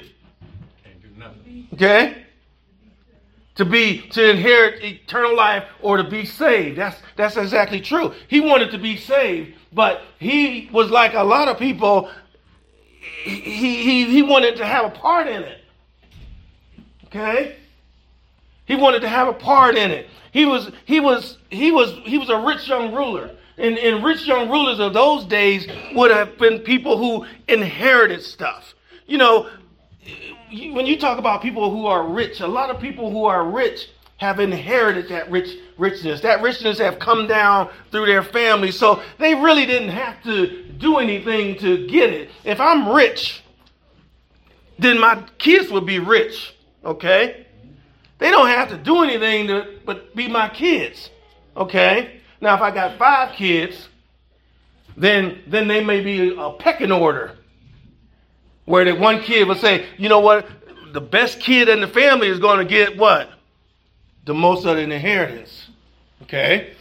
Can't 0.83 1.01
do 1.01 1.09
nothing. 1.17 1.67
Okay, 1.73 2.25
to 3.55 3.65
be 3.65 4.01
to 4.09 4.29
inherit 4.29 4.83
eternal 4.83 5.35
life 5.35 5.63
or 5.81 5.97
to 5.97 6.03
be 6.03 6.25
saved. 6.25 6.77
That's 6.77 6.97
that's 7.15 7.37
exactly 7.37 7.81
true. 7.81 8.13
He 8.27 8.39
wanted 8.39 8.69
to 8.69 8.77
be 8.77 8.97
saved, 8.97 9.55
but 9.73 10.03
he 10.19 10.69
was 10.71 10.91
like 10.91 11.15
a 11.15 11.23
lot 11.23 11.47
of 11.47 11.57
people. 11.57 12.11
He 13.23 13.39
he 13.39 14.05
he 14.05 14.21
wanted 14.21 14.57
to 14.57 14.65
have 14.65 14.85
a 14.85 14.91
part 14.91 15.25
in 15.25 15.41
it. 15.41 15.61
Okay, 17.05 17.55
he 18.65 18.75
wanted 18.75 19.01
to 19.01 19.10
have 19.10 19.27
a 19.27 19.34
part 19.34 19.75
in 19.75 19.91
it. 19.91 20.07
He 20.31 20.45
was 20.45 20.72
he 20.86 21.00
was 21.00 21.38
he 21.50 21.72
was 21.72 21.91
he 22.03 22.17
was 22.17 22.29
a 22.29 22.38
rich 22.38 22.67
young 22.67 22.93
ruler. 22.93 23.31
And, 23.57 23.77
and 23.77 24.03
rich 24.03 24.27
young 24.27 24.50
rulers 24.50 24.79
of 24.81 24.93
those 24.93 25.24
days 25.24 25.65
would 25.93 26.12
have 26.12 26.38
been 26.38 26.60
people 26.60 26.98
who 26.98 27.25
inherited 27.48 28.22
stuff. 28.22 28.74
You 29.05 29.17
know, 29.17 29.50
when 30.74 30.86
you 30.86 31.00
talk 31.00 31.19
about 31.19 31.41
people 31.41 31.72
who 31.72 31.86
are 31.86 32.05
rich, 32.05 32.41
a 32.41 32.48
lot 32.48 32.69
of 32.69 32.81
people 32.81 33.10
who 33.12 33.24
are 33.24 33.50
rich 33.50 33.89
have 34.17 34.39
inherited 34.41 35.10
that 35.10 35.29
rich 35.31 35.57
richness. 35.77 36.22
That 36.22 36.41
richness 36.41 36.79
have 36.79 37.00
come 37.00 37.27
down 37.27 37.69
through 37.91 38.07
their 38.07 38.24
family. 38.24 38.72
So 38.72 39.01
they 39.19 39.36
really 39.36 39.65
didn't 39.65 39.89
have 39.89 40.22
to 40.24 40.63
do 40.77 40.98
anything 40.98 41.57
to 41.60 41.88
get 41.88 42.12
it. 42.12 42.29
If 42.43 42.60
I'm 42.60 42.89
rich, 42.89 43.43
then 44.79 45.00
my 45.00 45.24
kids 45.38 45.72
would 45.72 45.86
be 45.86 46.00
rich. 46.00 46.55
Okay? 46.84 47.44
They 48.17 48.31
don't 48.31 48.48
have 48.48 48.69
to 48.69 48.77
do 48.77 49.03
anything 49.03 49.48
to 49.48 49.79
but 49.86 50.15
be 50.15 50.27
my 50.27 50.50
kids. 50.50 51.10
Okay? 51.55 52.22
Now 52.41 52.55
if 52.55 52.62
I 52.62 52.72
got 52.72 52.98
five 52.98 53.36
kids, 53.36 53.89
then 54.98 55.43
then 55.48 55.67
they 55.67 55.84
may 55.84 56.01
be 56.01 56.36
a 56.38 56.51
pecking 56.51 56.91
order. 56.91 57.38
Where 58.65 58.86
that 58.86 59.00
one 59.00 59.22
kid 59.22 59.48
would 59.48 59.60
say, 59.60 59.86
you 59.98 60.10
know 60.10 60.22
what, 60.22 60.48
the 60.93 61.01
best 61.01 61.39
kid 61.39 61.69
in 61.69 61.81
the 61.81 61.88
family 61.88 62.29
is 62.29 62.39
going 62.39 62.57
to 62.57 62.65
get 62.65 62.98
what? 62.98 63.29
The 64.25 64.34
most 64.34 64.65
of 64.65 64.77
the 64.77 64.81
inheritance. 64.81 65.67
Okay? 66.24 66.74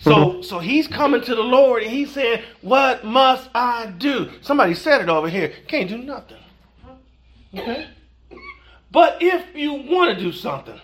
So 0.00 0.12
mm-hmm. 0.12 0.42
so 0.42 0.58
he's 0.60 0.86
coming 0.86 1.22
to 1.22 1.34
the 1.34 1.42
Lord 1.42 1.82
and 1.82 1.90
he's 1.90 2.12
saying, 2.12 2.42
What 2.60 3.04
must 3.04 3.48
I 3.54 3.92
do? 3.98 4.30
Somebody 4.42 4.74
said 4.74 5.00
it 5.00 5.08
over 5.08 5.28
here. 5.28 5.52
Can't 5.66 5.88
do 5.88 5.98
nothing. 5.98 6.36
Okay? 7.54 7.88
But 8.90 9.18
if 9.20 9.54
you 9.54 9.74
want 9.74 10.16
to 10.16 10.24
do 10.24 10.32
something, 10.32 10.80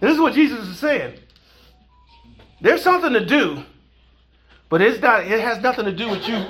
this 0.00 0.12
is 0.14 0.20
what 0.20 0.34
Jesus 0.34 0.66
is 0.68 0.78
saying. 0.78 1.18
There's 2.60 2.82
something 2.82 3.12
to 3.12 3.24
do, 3.24 3.62
but 4.68 4.80
it's 4.80 5.00
not, 5.00 5.26
it 5.26 5.40
has 5.40 5.60
nothing 5.60 5.84
to 5.84 5.92
do 5.92 6.08
with 6.08 6.26
you 6.28 6.46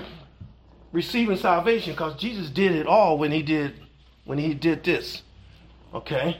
receiving 0.93 1.37
salvation 1.37 1.93
because 1.93 2.17
Jesus 2.17 2.51
did 2.51 2.73
it 2.73 2.87
all 2.87 3.19
when 3.19 3.31
he 3.31 3.43
did 3.43 3.75
when 4.25 4.39
he 4.39 4.55
did 4.55 4.85
this. 4.85 5.23
Okay? 5.95 6.39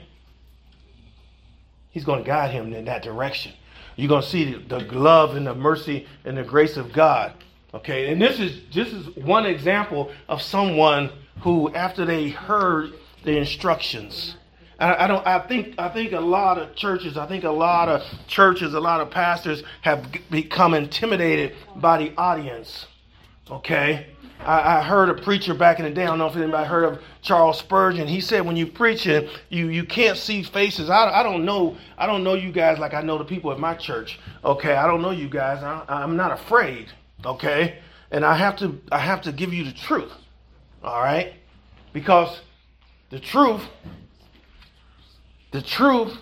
He's 1.89 2.05
going 2.05 2.23
to 2.23 2.27
guide 2.27 2.51
him 2.51 2.73
in 2.73 2.85
that 2.85 3.01
direction. 3.01 3.53
You're 3.95 4.09
going 4.09 4.21
to 4.21 4.27
see 4.27 4.53
the, 4.53 4.79
the 4.79 4.79
love 4.93 5.35
and 5.35 5.45
the 5.47 5.55
mercy 5.55 6.07
and 6.23 6.37
the 6.37 6.43
grace 6.43 6.77
of 6.77 6.93
God. 6.93 7.33
Okay? 7.73 8.11
And 8.11 8.21
this 8.21 8.39
is 8.39 8.61
this 8.73 8.93
is 8.93 9.07
one 9.15 9.45
example 9.45 10.11
of 10.27 10.41
someone 10.41 11.11
who 11.41 11.73
after 11.73 12.05
they 12.05 12.29
heard 12.29 12.93
the 13.23 13.37
instructions. 13.37 14.35
I, 14.79 15.05
I 15.05 15.07
don't. 15.07 15.25
I 15.27 15.39
think. 15.39 15.75
I 15.77 15.89
think 15.89 16.13
a 16.13 16.19
lot 16.19 16.57
of 16.57 16.75
churches. 16.75 17.17
I 17.17 17.27
think 17.27 17.43
a 17.43 17.51
lot 17.51 17.89
of 17.89 18.03
churches. 18.27 18.73
A 18.73 18.79
lot 18.79 19.01
of 19.01 19.11
pastors 19.11 19.63
have 19.81 20.05
become 20.29 20.73
intimidated 20.73 21.55
by 21.75 21.97
the 21.97 22.13
audience. 22.17 22.87
Okay. 23.49 24.07
I, 24.39 24.77
I 24.77 24.83
heard 24.83 25.09
a 25.09 25.21
preacher 25.21 25.53
back 25.53 25.79
in 25.79 25.85
the 25.85 25.91
day. 25.91 26.03
I 26.03 26.05
don't 26.05 26.17
know 26.17 26.27
if 26.27 26.35
anybody 26.35 26.65
heard 26.65 26.85
of 26.85 27.01
Charles 27.21 27.59
Spurgeon. 27.59 28.07
He 28.07 28.21
said, 28.21 28.45
"When 28.45 28.55
you 28.55 28.67
preaching, 28.67 29.27
you 29.49 29.67
you 29.67 29.83
can't 29.83 30.17
see 30.17 30.43
faces. 30.43 30.89
I, 30.89 31.09
I 31.09 31.23
don't 31.23 31.43
know. 31.43 31.75
I 31.97 32.05
don't 32.05 32.23
know 32.23 32.35
you 32.35 32.51
guys 32.51 32.79
like 32.79 32.93
I 32.93 33.01
know 33.01 33.17
the 33.17 33.25
people 33.25 33.51
at 33.51 33.59
my 33.59 33.73
church. 33.75 34.17
Okay. 34.45 34.73
I 34.73 34.87
don't 34.87 35.01
know 35.01 35.11
you 35.11 35.27
guys. 35.27 35.61
I, 35.61 35.83
I'm 35.89 36.15
not 36.15 36.31
afraid. 36.31 36.89
Okay. 37.25 37.79
And 38.11 38.23
I 38.23 38.35
have 38.35 38.55
to. 38.59 38.79
I 38.93 38.99
have 38.99 39.21
to 39.23 39.33
give 39.33 39.53
you 39.53 39.65
the 39.65 39.73
truth. 39.73 40.13
All 40.83 41.01
right. 41.01 41.33
Because 41.91 42.39
the 43.09 43.19
truth, 43.19 43.63
the 45.51 45.61
truth, 45.61 46.17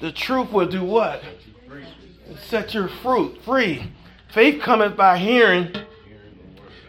the 0.00 0.12
truth 0.12 0.50
will 0.50 0.66
do 0.66 0.84
what? 0.84 1.22
Set 2.48 2.74
your 2.74 2.88
fruit 2.88 3.40
free. 3.44 3.90
Faith 4.32 4.62
cometh 4.62 4.96
by 4.96 5.18
hearing, 5.18 5.74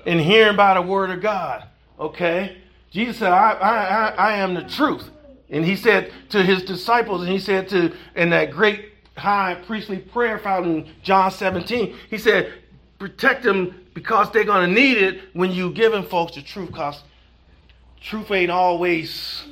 and 0.05 0.19
hearing 0.19 0.55
by 0.55 0.73
the 0.73 0.81
word 0.81 1.09
of 1.09 1.21
God. 1.21 1.65
Okay? 1.99 2.57
Jesus 2.91 3.17
said, 3.17 3.31
I, 3.31 3.51
I, 3.51 4.07
I, 4.09 4.37
am 4.37 4.53
the 4.53 4.63
truth. 4.63 5.09
And 5.49 5.65
he 5.65 5.75
said 5.75 6.11
to 6.29 6.43
his 6.43 6.63
disciples, 6.63 7.21
and 7.21 7.29
he 7.29 7.39
said 7.39 7.67
to 7.69 7.93
in 8.15 8.29
that 8.29 8.51
great 8.51 8.93
high 9.17 9.61
priestly 9.65 9.97
prayer 9.97 10.39
found 10.39 10.65
in 10.65 10.89
John 11.03 11.31
17, 11.31 11.95
he 12.09 12.17
said, 12.17 12.53
protect 12.99 13.43
them 13.43 13.83
because 13.93 14.31
they're 14.31 14.43
going 14.43 14.69
to 14.69 14.73
need 14.73 14.97
it 14.97 15.21
when 15.33 15.51
you 15.51 15.71
giving 15.71 16.03
folks 16.03 16.35
the 16.35 16.41
truth. 16.41 16.67
Because 16.67 17.03
truth 18.03 18.31
ain't 18.31 18.51
always 18.51 19.43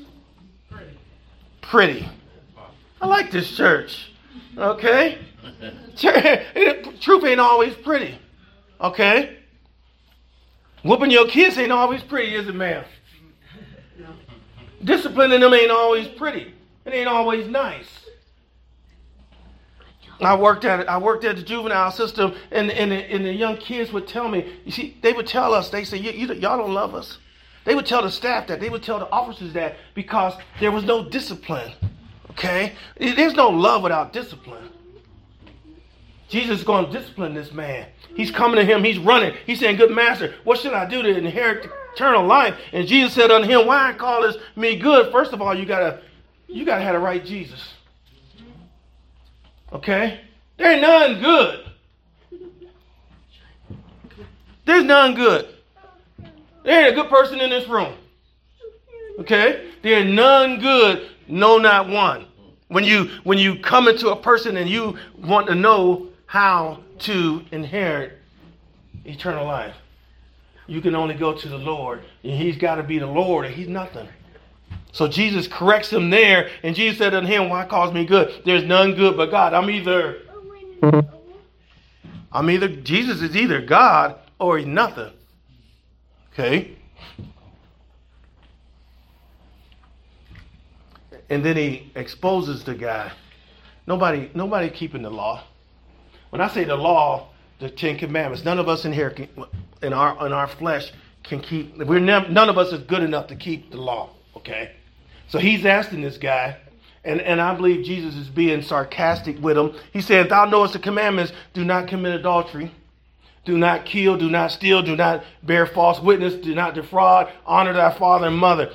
pretty. 1.61 2.07
I 3.01 3.07
like 3.07 3.31
this 3.31 3.55
church. 3.55 4.11
Okay? 4.57 5.19
truth 7.01 7.23
ain't 7.23 7.39
always 7.39 7.73
pretty. 7.75 8.17
Okay? 8.79 9.37
Whooping 10.83 11.11
your 11.11 11.27
kids 11.27 11.57
ain't 11.57 11.71
always 11.71 12.03
pretty, 12.03 12.35
is 12.35 12.47
it, 12.47 12.55
ma'am? 12.55 12.83
Disciplining 14.83 15.39
them 15.39 15.53
ain't 15.53 15.71
always 15.71 16.07
pretty. 16.07 16.53
It 16.85 16.93
ain't 16.93 17.07
always 17.07 17.47
nice. 17.47 17.87
I 20.19 20.35
worked 20.35 20.65
at 20.65 20.87
I 20.87 20.97
worked 20.99 21.23
at 21.25 21.35
the 21.35 21.41
juvenile 21.41 21.91
system, 21.91 22.35
and 22.51 22.69
and 22.71 22.91
the, 22.91 22.95
and 22.95 23.25
the 23.25 23.33
young 23.33 23.57
kids 23.57 23.91
would 23.91 24.07
tell 24.07 24.27
me. 24.27 24.53
You 24.65 24.71
see, 24.71 24.97
they 25.01 25.13
would 25.13 25.25
tell 25.25 25.53
us. 25.53 25.69
They 25.69 25.83
say, 25.83 25.97
"Y'all 25.97 26.57
don't 26.57 26.73
love 26.73 26.93
us." 26.93 27.17
They 27.63 27.75
would 27.75 27.85
tell 27.85 28.01
the 28.01 28.11
staff 28.11 28.47
that. 28.47 28.59
They 28.59 28.69
would 28.69 28.83
tell 28.83 28.99
the 28.99 29.09
officers 29.09 29.53
that 29.53 29.75
because 29.93 30.33
there 30.59 30.71
was 30.71 30.83
no 30.83 31.07
discipline. 31.07 31.71
Okay? 32.31 32.73
There's 32.97 33.35
no 33.35 33.49
love 33.49 33.83
without 33.83 34.13
discipline. 34.13 34.69
Jesus 36.27 36.59
is 36.59 36.63
going 36.63 36.85
to 36.85 36.91
discipline 36.91 37.33
this 37.33 37.51
man. 37.51 37.87
He's 38.15 38.31
coming 38.31 38.55
to 38.55 38.65
him. 38.65 38.83
He's 38.83 38.97
running. 38.97 39.35
He's 39.45 39.59
saying, 39.59 39.75
Good 39.75 39.91
master, 39.91 40.33
what 40.45 40.59
should 40.59 40.73
I 40.73 40.85
do 40.89 41.01
to 41.01 41.17
inherit 41.17 41.69
eternal 41.93 42.25
life? 42.25 42.55
And 42.71 42.87
Jesus 42.87 43.13
said 43.13 43.31
unto 43.31 43.47
him, 43.47 43.67
Why 43.67 43.93
call 43.93 44.21
callest 44.21 44.39
me 44.55 44.77
good? 44.77 45.11
First 45.11 45.33
of 45.33 45.41
all, 45.41 45.53
you 45.53 45.65
gotta 45.65 46.01
you 46.47 46.65
gotta 46.65 46.83
have 46.83 46.93
the 46.93 46.99
right 46.99 47.23
Jesus. 47.23 47.73
Okay? 49.73 50.21
There 50.57 50.71
ain't 50.71 50.81
none 50.81 51.21
good. 51.21 51.65
There's 54.65 54.83
none 54.85 55.15
good. 55.15 55.47
There 56.63 56.85
ain't 56.85 56.93
a 56.93 56.95
good 56.95 57.09
person 57.09 57.39
in 57.39 57.49
this 57.49 57.67
room. 57.67 57.93
Okay? 59.19 59.71
There 59.81 60.03
none 60.03 60.59
good, 60.59 61.09
no 61.27 61.57
not 61.57 61.89
one. 61.89 62.27
When 62.67 62.83
you 62.83 63.09
when 63.23 63.37
you 63.37 63.57
come 63.57 63.87
into 63.87 64.09
a 64.09 64.15
person 64.15 64.57
and 64.57 64.69
you 64.69 64.97
want 65.17 65.47
to 65.47 65.55
know 65.55 66.07
how 66.25 66.79
to 66.99 67.43
inherit 67.51 68.19
eternal 69.03 69.45
life, 69.45 69.75
you 70.67 70.79
can 70.79 70.95
only 70.95 71.15
go 71.15 71.33
to 71.33 71.49
the 71.49 71.57
Lord. 71.57 72.03
And 72.23 72.33
he's 72.33 72.57
got 72.57 72.75
to 72.75 72.83
be 72.83 72.97
the 72.97 73.07
Lord, 73.07 73.45
and 73.45 73.53
he's 73.53 73.67
nothing. 73.67 74.07
So 74.93 75.07
Jesus 75.07 75.47
corrects 75.47 75.91
him 75.91 76.09
there, 76.09 76.49
and 76.63 76.75
Jesus 76.75 76.97
said 76.97 77.13
unto 77.13 77.27
him, 77.27 77.49
Why 77.49 77.65
calls 77.65 77.93
me 77.93 78.05
good? 78.05 78.41
There's 78.45 78.63
none 78.63 78.93
good 78.93 79.17
but 79.17 79.31
God. 79.31 79.53
I'm 79.53 79.69
either 79.69 80.19
mm-hmm. 80.81 81.15
I'm 82.31 82.49
either 82.49 82.67
Jesus 82.67 83.21
is 83.21 83.35
either 83.35 83.61
God 83.61 84.15
or 84.39 84.57
he's 84.57 84.67
nothing. 84.67 85.11
Okay? 86.41 86.75
And 91.29 91.45
then 91.45 91.55
he 91.55 91.91
exposes 91.95 92.63
the 92.63 92.73
guy. 92.73 93.11
Nobody, 93.85 94.31
nobody 94.33 94.69
keeping 94.69 95.03
the 95.03 95.11
law. 95.11 95.43
When 96.31 96.41
I 96.41 96.49
say 96.49 96.63
the 96.63 96.75
law, 96.75 97.29
the 97.59 97.69
Ten 97.69 97.97
Commandments, 97.97 98.43
none 98.43 98.57
of 98.57 98.67
us 98.67 98.85
in 98.85 98.91
here 98.91 99.11
can, 99.11 99.29
in 99.83 99.93
our 99.93 100.25
in 100.25 100.33
our 100.33 100.47
flesh 100.47 100.91
can 101.23 101.41
keep. 101.41 101.77
We're 101.77 101.99
none 101.99 102.49
of 102.49 102.57
us 102.57 102.73
is 102.73 102.81
good 102.83 103.03
enough 103.03 103.27
to 103.27 103.35
keep 103.35 103.69
the 103.69 103.77
law. 103.77 104.09
Okay, 104.35 104.71
so 105.27 105.37
he's 105.37 105.65
asking 105.65 106.01
this 106.01 106.17
guy, 106.17 106.57
and 107.03 107.21
and 107.21 107.39
I 107.39 107.53
believe 107.53 107.85
Jesus 107.85 108.15
is 108.15 108.29
being 108.29 108.61
sarcastic 108.61 109.37
with 109.39 109.57
him. 109.57 109.75
He 109.93 110.01
said, 110.01 110.29
"Thou 110.29 110.45
knowest 110.45 110.73
the 110.73 110.79
commandments: 110.79 111.33
Do 111.53 111.63
not 111.63 111.87
commit 111.87 112.13
adultery." 112.13 112.71
Do 113.43 113.57
not 113.57 113.85
kill, 113.85 114.17
do 114.17 114.29
not 114.29 114.51
steal, 114.51 114.83
do 114.83 114.95
not 114.95 115.23
bear 115.41 115.65
false 115.65 115.99
witness, 115.99 116.35
do 116.35 116.53
not 116.53 116.75
defraud, 116.75 117.31
honor 117.45 117.73
thy 117.73 117.91
father 117.97 118.27
and 118.27 118.37
mother. 118.37 118.71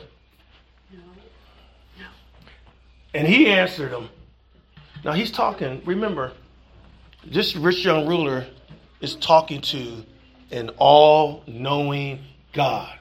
And 3.15 3.27
he 3.27 3.47
answered 3.47 3.93
him. 3.93 4.09
Now 5.05 5.13
he's 5.13 5.31
talking, 5.31 5.83
remember, 5.87 6.33
this 7.25 7.57
rich 7.57 7.85
young 7.85 8.07
ruler 8.07 8.47
is 9.01 9.15
talking 9.17 9.61
to 9.61 10.05
an 10.51 10.71
all 10.79 11.43
knowing 11.47 12.21
God. 12.53 12.93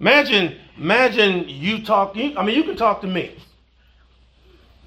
Imagine, 0.00 0.58
imagine 0.76 1.48
you 1.48 1.84
talk, 1.84 2.16
I 2.16 2.44
mean, 2.44 2.56
you 2.56 2.64
can 2.64 2.76
talk 2.76 3.00
to 3.02 3.06
me. 3.06 3.36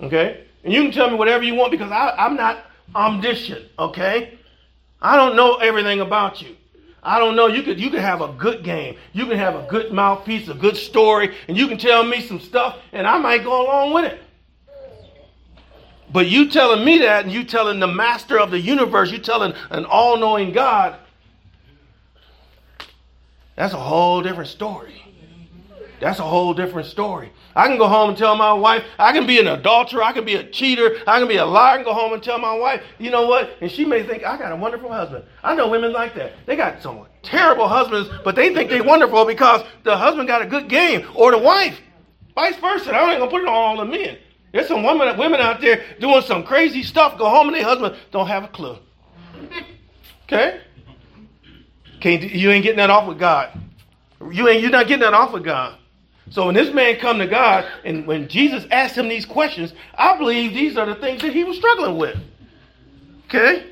Okay? 0.02 0.46
And 0.64 0.74
you 0.74 0.84
can 0.84 0.92
tell 0.92 1.10
me 1.10 1.16
whatever 1.16 1.44
you 1.44 1.56
want 1.56 1.72
because 1.72 1.92
I, 1.92 2.16
I'm 2.18 2.36
not 2.36 2.66
omniscient, 2.96 3.66
okay? 3.78 4.39
I 5.02 5.16
don't 5.16 5.36
know 5.36 5.56
everything 5.56 6.02
about 6.02 6.42
you. 6.42 6.56
I 7.02 7.20
don't 7.20 7.36
know. 7.36 7.48
You 7.48 7.64
could 7.64 7.80
you 7.80 7.90
could 7.90 8.02
have 8.02 8.22
a 8.22 8.34
good 8.34 8.64
game. 8.64 8.98
You 9.14 9.26
can 9.26 9.38
have 9.38 9.56
a 9.56 9.66
good 9.70 9.94
mouthpiece, 9.94 10.50
a 10.50 10.54
good 10.54 10.76
story, 10.76 11.36
and 11.48 11.58
you 11.58 11.68
can 11.68 11.78
tell 11.78 12.04
me 12.04 12.22
some 12.22 12.40
stuff, 12.40 12.78
and 12.92 13.08
I 13.08 13.18
might 13.18 13.44
go 13.44 13.66
along 13.66 13.94
with 13.94 14.06
it. 14.06 14.22
But 16.12 16.28
you 16.28 16.50
telling 16.50 16.84
me 16.84 17.00
that, 17.00 17.24
and 17.24 17.34
you 17.34 17.44
telling 17.44 17.80
the 17.80 17.88
master 17.88 18.40
of 18.40 18.52
the 18.52 18.60
universe, 18.60 19.12
you 19.12 19.20
telling 19.20 19.54
an 19.70 19.86
all-knowing 19.86 20.54
God, 20.54 20.98
that's 23.56 23.74
a 23.74 23.80
whole 23.80 24.22
different 24.22 24.50
story. 24.50 25.09
That's 26.00 26.20
a 26.20 26.24
whole 26.24 26.54
different 26.54 26.88
story. 26.88 27.32
I 27.56 27.68
can 27.68 27.78
go 27.78 27.88
home 27.88 28.10
and 28.10 28.18
tell 28.18 28.36
my 28.36 28.54
wife, 28.54 28.84
I 28.98 29.12
can 29.12 29.28
be 29.28 29.40
an 29.40 29.48
adulterer, 29.48 30.04
I 30.04 30.14
can 30.14 30.24
be 30.24 30.36
a 30.36 30.44
cheater, 30.44 30.98
I 31.06 31.20
can 31.20 31.28
be 31.28 31.38
a 31.38 31.46
liar, 31.46 31.78
and 31.78 31.86
go 31.86 31.94
home 31.94 32.14
and 32.14 32.24
tell 32.24 32.40
my 32.40 32.54
wife, 32.54 32.82
you 33.00 33.12
know 33.12 33.28
what? 33.28 33.58
And 33.62 33.70
she 33.70 33.86
may 33.86 34.04
think, 34.04 34.24
I 34.24 34.38
got 34.38 34.52
a 34.52 34.56
wonderful 34.56 34.92
husband. 34.92 35.26
I 35.44 35.56
know 35.56 35.68
women 35.68 35.92
like 35.92 36.16
that. 36.16 36.34
They 36.46 36.56
got 36.56 36.82
some 36.82 37.06
terrible 37.22 37.68
husbands, 37.68 38.10
but 38.24 38.36
they 38.36 38.54
think 38.54 38.70
they're 38.70 38.84
wonderful 38.84 39.26
because 39.26 39.64
the 39.84 39.98
husband 39.98 40.28
got 40.28 40.42
a 40.42 40.46
good 40.46 40.70
game, 40.70 41.06
or 41.16 41.32
the 41.32 41.38
wife. 41.38 41.80
Vice 42.36 42.56
versa. 42.58 42.94
I 42.94 43.12
ain't 43.12 43.20
gonna 43.20 43.32
put 43.32 43.42
it 43.42 43.48
on 43.48 43.54
all 43.54 43.78
the 43.78 43.86
men. 43.86 44.18
There's 44.54 44.68
some 44.68 44.84
women, 44.84 45.18
women 45.18 45.42
out 45.42 45.62
there 45.62 45.84
doing 46.00 46.22
some 46.22 46.44
crazy 46.44 46.84
stuff, 46.84 47.18
go 47.18 47.30
home 47.30 47.50
and 47.50 47.56
their 47.56 47.64
husband 47.64 47.96
don't 48.12 48.28
have 48.28 48.46
a 48.46 48.48
clue. 48.48 48.78
Okay? 50.24 50.62
Can't, 52.00 52.24
you 52.24 52.50
ain't 52.52 52.64
getting 52.64 52.78
that 52.78 52.90
off 52.90 53.08
with 53.08 53.20
God. 53.20 53.52
You 54.32 54.48
ain't 54.48 54.62
you're 54.62 54.72
not 54.72 54.88
getting 54.88 55.02
that 55.02 55.14
off 55.14 55.34
with 55.34 55.44
God. 55.44 55.78
So 56.30 56.46
when 56.46 56.56
this 56.56 56.74
man 56.74 56.98
come 56.98 57.18
to 57.20 57.28
God 57.28 57.66
and 57.84 58.06
when 58.06 58.28
Jesus 58.28 58.66
asked 58.70 58.96
him 58.96 59.08
these 59.08 59.26
questions, 59.26 59.74
I 59.96 60.18
believe 60.18 60.54
these 60.54 60.78
are 60.78 60.86
the 60.86 60.96
things 60.96 61.22
that 61.22 61.34
he 61.34 61.44
was 61.44 61.58
struggling 61.58 61.98
with. 61.98 62.18
Okay? 63.26 63.72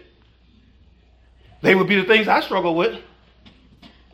They 1.62 1.76
would 1.76 1.88
be 1.88 1.96
the 1.96 2.06
things 2.06 2.28
I 2.28 2.42
struggle 2.42 2.76
with. 2.76 3.00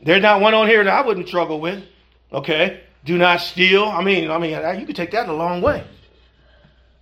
There's 0.02 0.22
not 0.22 0.42
one 0.42 0.54
on 0.54 0.68
here 0.68 0.84
that 0.84 0.94
I 0.94 1.06
wouldn't 1.06 1.28
struggle 1.28 1.62
with. 1.62 1.84
Okay? 2.32 2.82
Do 3.06 3.18
not 3.18 3.40
steal. 3.42 3.86
I 3.86 4.04
mean, 4.04 4.30
I 4.30 4.38
mean, 4.38 4.52
you 4.52 4.86
can 4.86 4.96
take 4.96 5.12
that 5.12 5.30
a 5.30 5.34
long 5.34 5.62
way. 5.62 5.86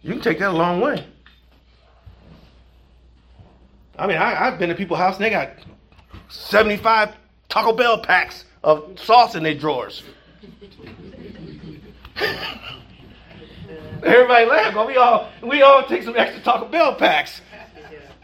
You 0.02 0.12
can 0.14 0.22
take 0.22 0.40
that 0.40 0.50
a 0.50 0.58
long 0.58 0.80
way. 0.82 1.06
I 3.98 4.08
mean, 4.08 4.18
I, 4.18 4.34
have 4.34 4.58
been 4.58 4.70
to 4.70 4.76
people's 4.76 5.00
house 5.00 5.16
and 5.16 5.26
they 5.26 5.30
got 5.30 5.52
75 6.30 7.16
Taco 7.50 7.74
Bell 7.74 8.00
packs 8.00 8.46
of 8.64 8.98
sauce 9.00 9.36
in 9.36 9.44
their 9.44 9.54
drawers. 9.54 10.04
Everybody 14.04 14.46
laugh, 14.46 14.74
but 14.74 14.88
we 14.88 14.98
all 14.98 15.30
we 15.44 15.62
all 15.62 15.86
take 15.86 16.04
some 16.04 16.16
extra 16.18 16.42
Taco 16.42 16.68
Bell 16.68 16.96
packs. 16.96 17.42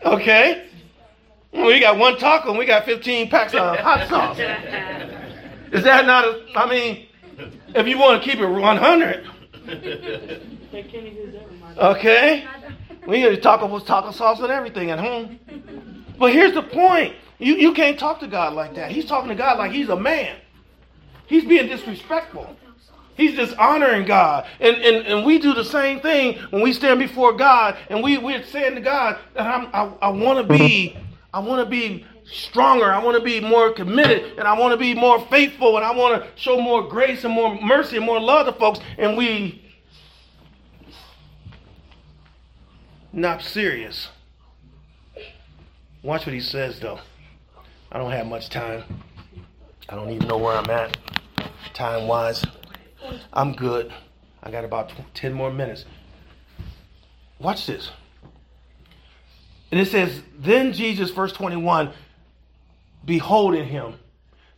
Okay? 0.04 0.67
We 1.52 1.80
got 1.80 1.97
one 1.97 2.17
taco 2.17 2.50
and 2.50 2.60
we 2.60 2.65
got 2.65 2.86
15 2.86 3.30
packs 3.30 3.54
of 3.54 3.78
hot 3.80 4.08
sauce. 4.08 4.38
Is 5.71 5.84
that 5.84 6.06
not 6.06 6.26
a, 6.26 6.45
I 6.56 6.69
mean, 6.69 7.08
if 7.76 7.88
you 7.88 7.97
want 7.97 8.21
to 8.21 8.30
keep 8.30 8.39
it 8.39 8.45
100. 8.45 9.30
Okay? 11.78 12.47
We 13.08 13.21
got 13.21 13.41
taco, 13.41 13.80
taco 13.80 14.12
sauce 14.12 14.39
and 14.39 14.52
everything 14.52 14.91
at 14.91 15.00
home. 15.00 15.39
But 16.17 16.34
here's 16.34 16.54
the 16.54 16.63
point. 16.63 17.15
You, 17.39 17.56
you 17.56 17.73
can't 17.73 18.00
talk 18.00 18.19
to 18.19 18.28
God 18.28 18.54
like 18.54 18.76
that. 18.76 18.91
He's 18.91 19.06
talking 19.06 19.30
to 19.30 19.36
God 19.36 19.58
like 19.58 19.71
he's 19.71 19.89
a 19.89 19.95
man. 19.95 20.38
He's 21.28 21.45
being 21.45 21.67
disrespectful. 21.67 22.56
He's 23.17 23.36
dishonoring 23.36 24.06
God. 24.06 24.47
And, 24.60 24.75
and, 24.77 25.08
and 25.08 25.25
we 25.25 25.39
do 25.39 25.56
the 25.56 25.65
same 25.65 25.99
thing 25.99 26.38
when 26.51 26.62
we 26.62 26.71
stand 26.71 26.99
before 26.99 27.34
God 27.34 27.75
and 27.89 28.03
we, 28.03 28.19
we're 28.19 28.43
saying 28.43 28.75
to 28.75 28.82
God 28.82 29.19
that 29.34 29.47
I'm, 29.47 29.67
I, 29.73 29.91
I 30.03 30.10
want 30.10 30.47
to 30.47 30.58
be, 30.58 30.95
I 31.34 31.39
want 31.39 31.60
to 31.60 31.69
be 31.69 32.06
stronger. 32.32 32.93
I 32.93 33.03
want 33.03 33.17
to 33.17 33.23
be 33.23 33.39
more 33.39 33.73
committed 33.73 34.38
and 34.38 34.47
I 34.47 34.58
want 34.58 34.71
to 34.71 34.77
be 34.77 34.93
more 34.93 35.19
faithful 35.27 35.77
and 35.77 35.86
I 35.86 35.95
want 35.95 36.21
to 36.21 36.30
show 36.39 36.62
more 36.62 36.88
grace 36.88 37.23
and 37.23 37.34
more 37.34 37.60
mercy 37.60 37.97
and 37.97 38.06
more 38.06 38.19
love 38.19 38.45
to 38.45 38.53
folks. 38.53 38.80
And 38.99 39.17
we 39.17 39.63
not 43.12 43.41
serious. 43.41 44.10
Watch 46.03 46.27
what 46.27 46.34
he 46.34 46.39
says 46.39 46.80
though. 46.80 46.99
I 47.91 47.97
don't 47.97 48.12
have 48.12 48.27
much 48.27 48.49
time. 48.49 48.84
I 49.89 49.95
don't 49.95 50.12
even 50.12 50.27
know 50.27 50.38
where 50.38 50.56
I'm 50.56 50.69
at 50.69 50.95
time 51.73 52.08
wise. 52.08 52.43
I'm 53.33 53.53
good. 53.53 53.93
I 54.41 54.51
got 54.51 54.65
about 54.65 54.91
10 55.13 55.33
more 55.33 55.51
minutes. 55.51 55.86
Watch 57.39 57.65
this. 57.65 57.91
And 59.71 59.79
it 59.79 59.88
says, 59.88 60.21
Then 60.38 60.73
Jesus, 60.73 61.12
verse 61.12 61.31
21, 61.33 61.91
beholding 63.05 63.67
him. 63.67 63.95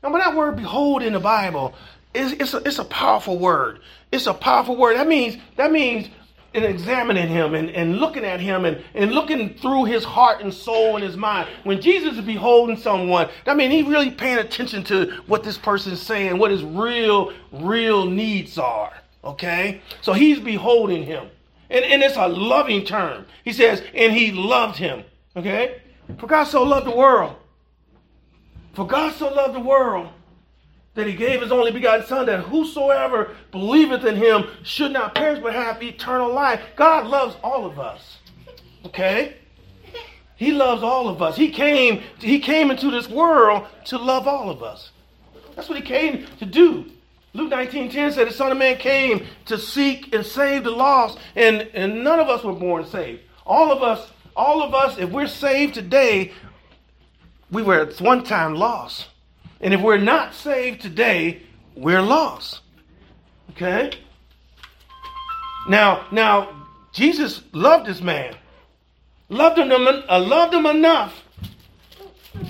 Now, 0.01 0.11
when 0.11 0.21
that 0.21 0.35
word 0.35 0.55
behold 0.55 1.03
in 1.03 1.13
the 1.13 1.19
Bible, 1.19 1.73
it's, 2.13 2.33
it's, 2.33 2.53
a, 2.53 2.57
it's 2.57 2.79
a 2.79 2.85
powerful 2.85 3.37
word. 3.37 3.79
It's 4.11 4.27
a 4.27 4.33
powerful 4.33 4.75
word. 4.75 4.97
That 4.97 5.07
means, 5.07 5.37
that 5.57 5.71
means 5.71 6.07
and 6.53 6.65
examining 6.65 7.27
him 7.27 7.53
and, 7.53 7.69
and 7.69 7.97
looking 7.97 8.25
at 8.25 8.39
him 8.39 8.65
and, 8.65 8.83
and 8.93 9.11
looking 9.11 9.53
through 9.55 9.85
his 9.85 10.03
heart 10.03 10.41
and 10.41 10.53
soul 10.53 10.95
and 10.95 11.03
his 11.03 11.15
mind. 11.15 11.49
When 11.63 11.79
Jesus 11.81 12.17
is 12.17 12.25
beholding 12.25 12.77
someone, 12.77 13.29
I 13.45 13.53
mean, 13.53 13.71
he 13.71 13.83
really 13.83 14.11
paying 14.11 14.39
attention 14.39 14.83
to 14.85 15.21
what 15.27 15.43
this 15.43 15.57
person's 15.57 16.01
saying, 16.01 16.37
what 16.37 16.51
his 16.51 16.63
real, 16.63 17.33
real 17.51 18.05
needs 18.05 18.57
are. 18.57 18.93
Okay? 19.23 19.81
So 20.01 20.13
he's 20.13 20.39
beholding 20.39 21.03
him. 21.03 21.27
And, 21.69 21.85
and 21.85 22.01
it's 22.01 22.17
a 22.17 22.27
loving 22.27 22.83
term. 22.83 23.25
He 23.43 23.53
says, 23.53 23.83
and 23.93 24.13
he 24.13 24.31
loved 24.31 24.77
him. 24.77 25.03
Okay? 25.35 25.81
For 26.17 26.25
God 26.25 26.45
so 26.45 26.63
loved 26.63 26.87
the 26.87 26.95
world. 26.95 27.35
For 28.73 28.87
God 28.87 29.13
so 29.13 29.31
loved 29.31 29.55
the 29.55 29.59
world 29.59 30.09
that 30.95 31.07
he 31.07 31.13
gave 31.13 31.41
his 31.41 31.51
only 31.51 31.71
begotten 31.71 32.05
Son, 32.05 32.25
that 32.25 32.41
whosoever 32.41 33.35
believeth 33.51 34.05
in 34.05 34.15
him 34.15 34.45
should 34.63 34.91
not 34.91 35.15
perish 35.15 35.39
but 35.39 35.53
have 35.53 35.81
eternal 35.81 36.33
life. 36.33 36.61
God 36.75 37.07
loves 37.07 37.35
all 37.43 37.65
of 37.65 37.79
us. 37.79 38.17
Okay? 38.85 39.35
He 40.35 40.51
loves 40.51 40.83
all 40.83 41.07
of 41.09 41.21
us. 41.21 41.35
He 41.35 41.51
came, 41.51 42.01
he 42.19 42.39
came 42.39 42.71
into 42.71 42.89
this 42.89 43.09
world 43.09 43.67
to 43.85 43.97
love 43.97 44.27
all 44.27 44.49
of 44.49 44.63
us. 44.63 44.91
That's 45.55 45.67
what 45.67 45.77
he 45.77 45.83
came 45.83 46.25
to 46.39 46.45
do. 46.45 46.85
Luke 47.33 47.51
19:10 47.51 48.13
said 48.13 48.27
the 48.27 48.33
Son 48.33 48.51
of 48.51 48.57
Man 48.57 48.77
came 48.77 49.25
to 49.45 49.57
seek 49.57 50.13
and 50.15 50.25
save 50.25 50.63
the 50.63 50.71
lost, 50.71 51.19
and, 51.35 51.69
and 51.73 52.03
none 52.03 52.19
of 52.19 52.27
us 52.27 52.43
were 52.43 52.53
born 52.53 52.85
saved. 52.85 53.21
All 53.45 53.71
of 53.71 53.83
us, 53.83 54.11
all 54.35 54.63
of 54.63 54.73
us, 54.73 54.97
if 54.97 55.09
we're 55.11 55.27
saved 55.27 55.73
today, 55.75 56.31
we 57.51 57.61
were 57.61 57.81
at 57.81 57.99
one 58.01 58.23
time 58.23 58.55
lost. 58.55 59.07
And 59.61 59.73
if 59.73 59.81
we're 59.81 59.97
not 59.97 60.33
saved 60.33 60.81
today, 60.81 61.41
we're 61.75 62.01
lost. 62.01 62.61
Okay? 63.51 63.91
Now, 65.67 66.07
now, 66.11 66.65
Jesus 66.93 67.41
loved 67.51 67.87
this 67.87 68.01
man. 68.01 68.35
Loved 69.27 69.59
him, 69.59 69.71
uh, 69.71 70.19
loved 70.19 70.53
him 70.53 70.65
enough 70.65 71.23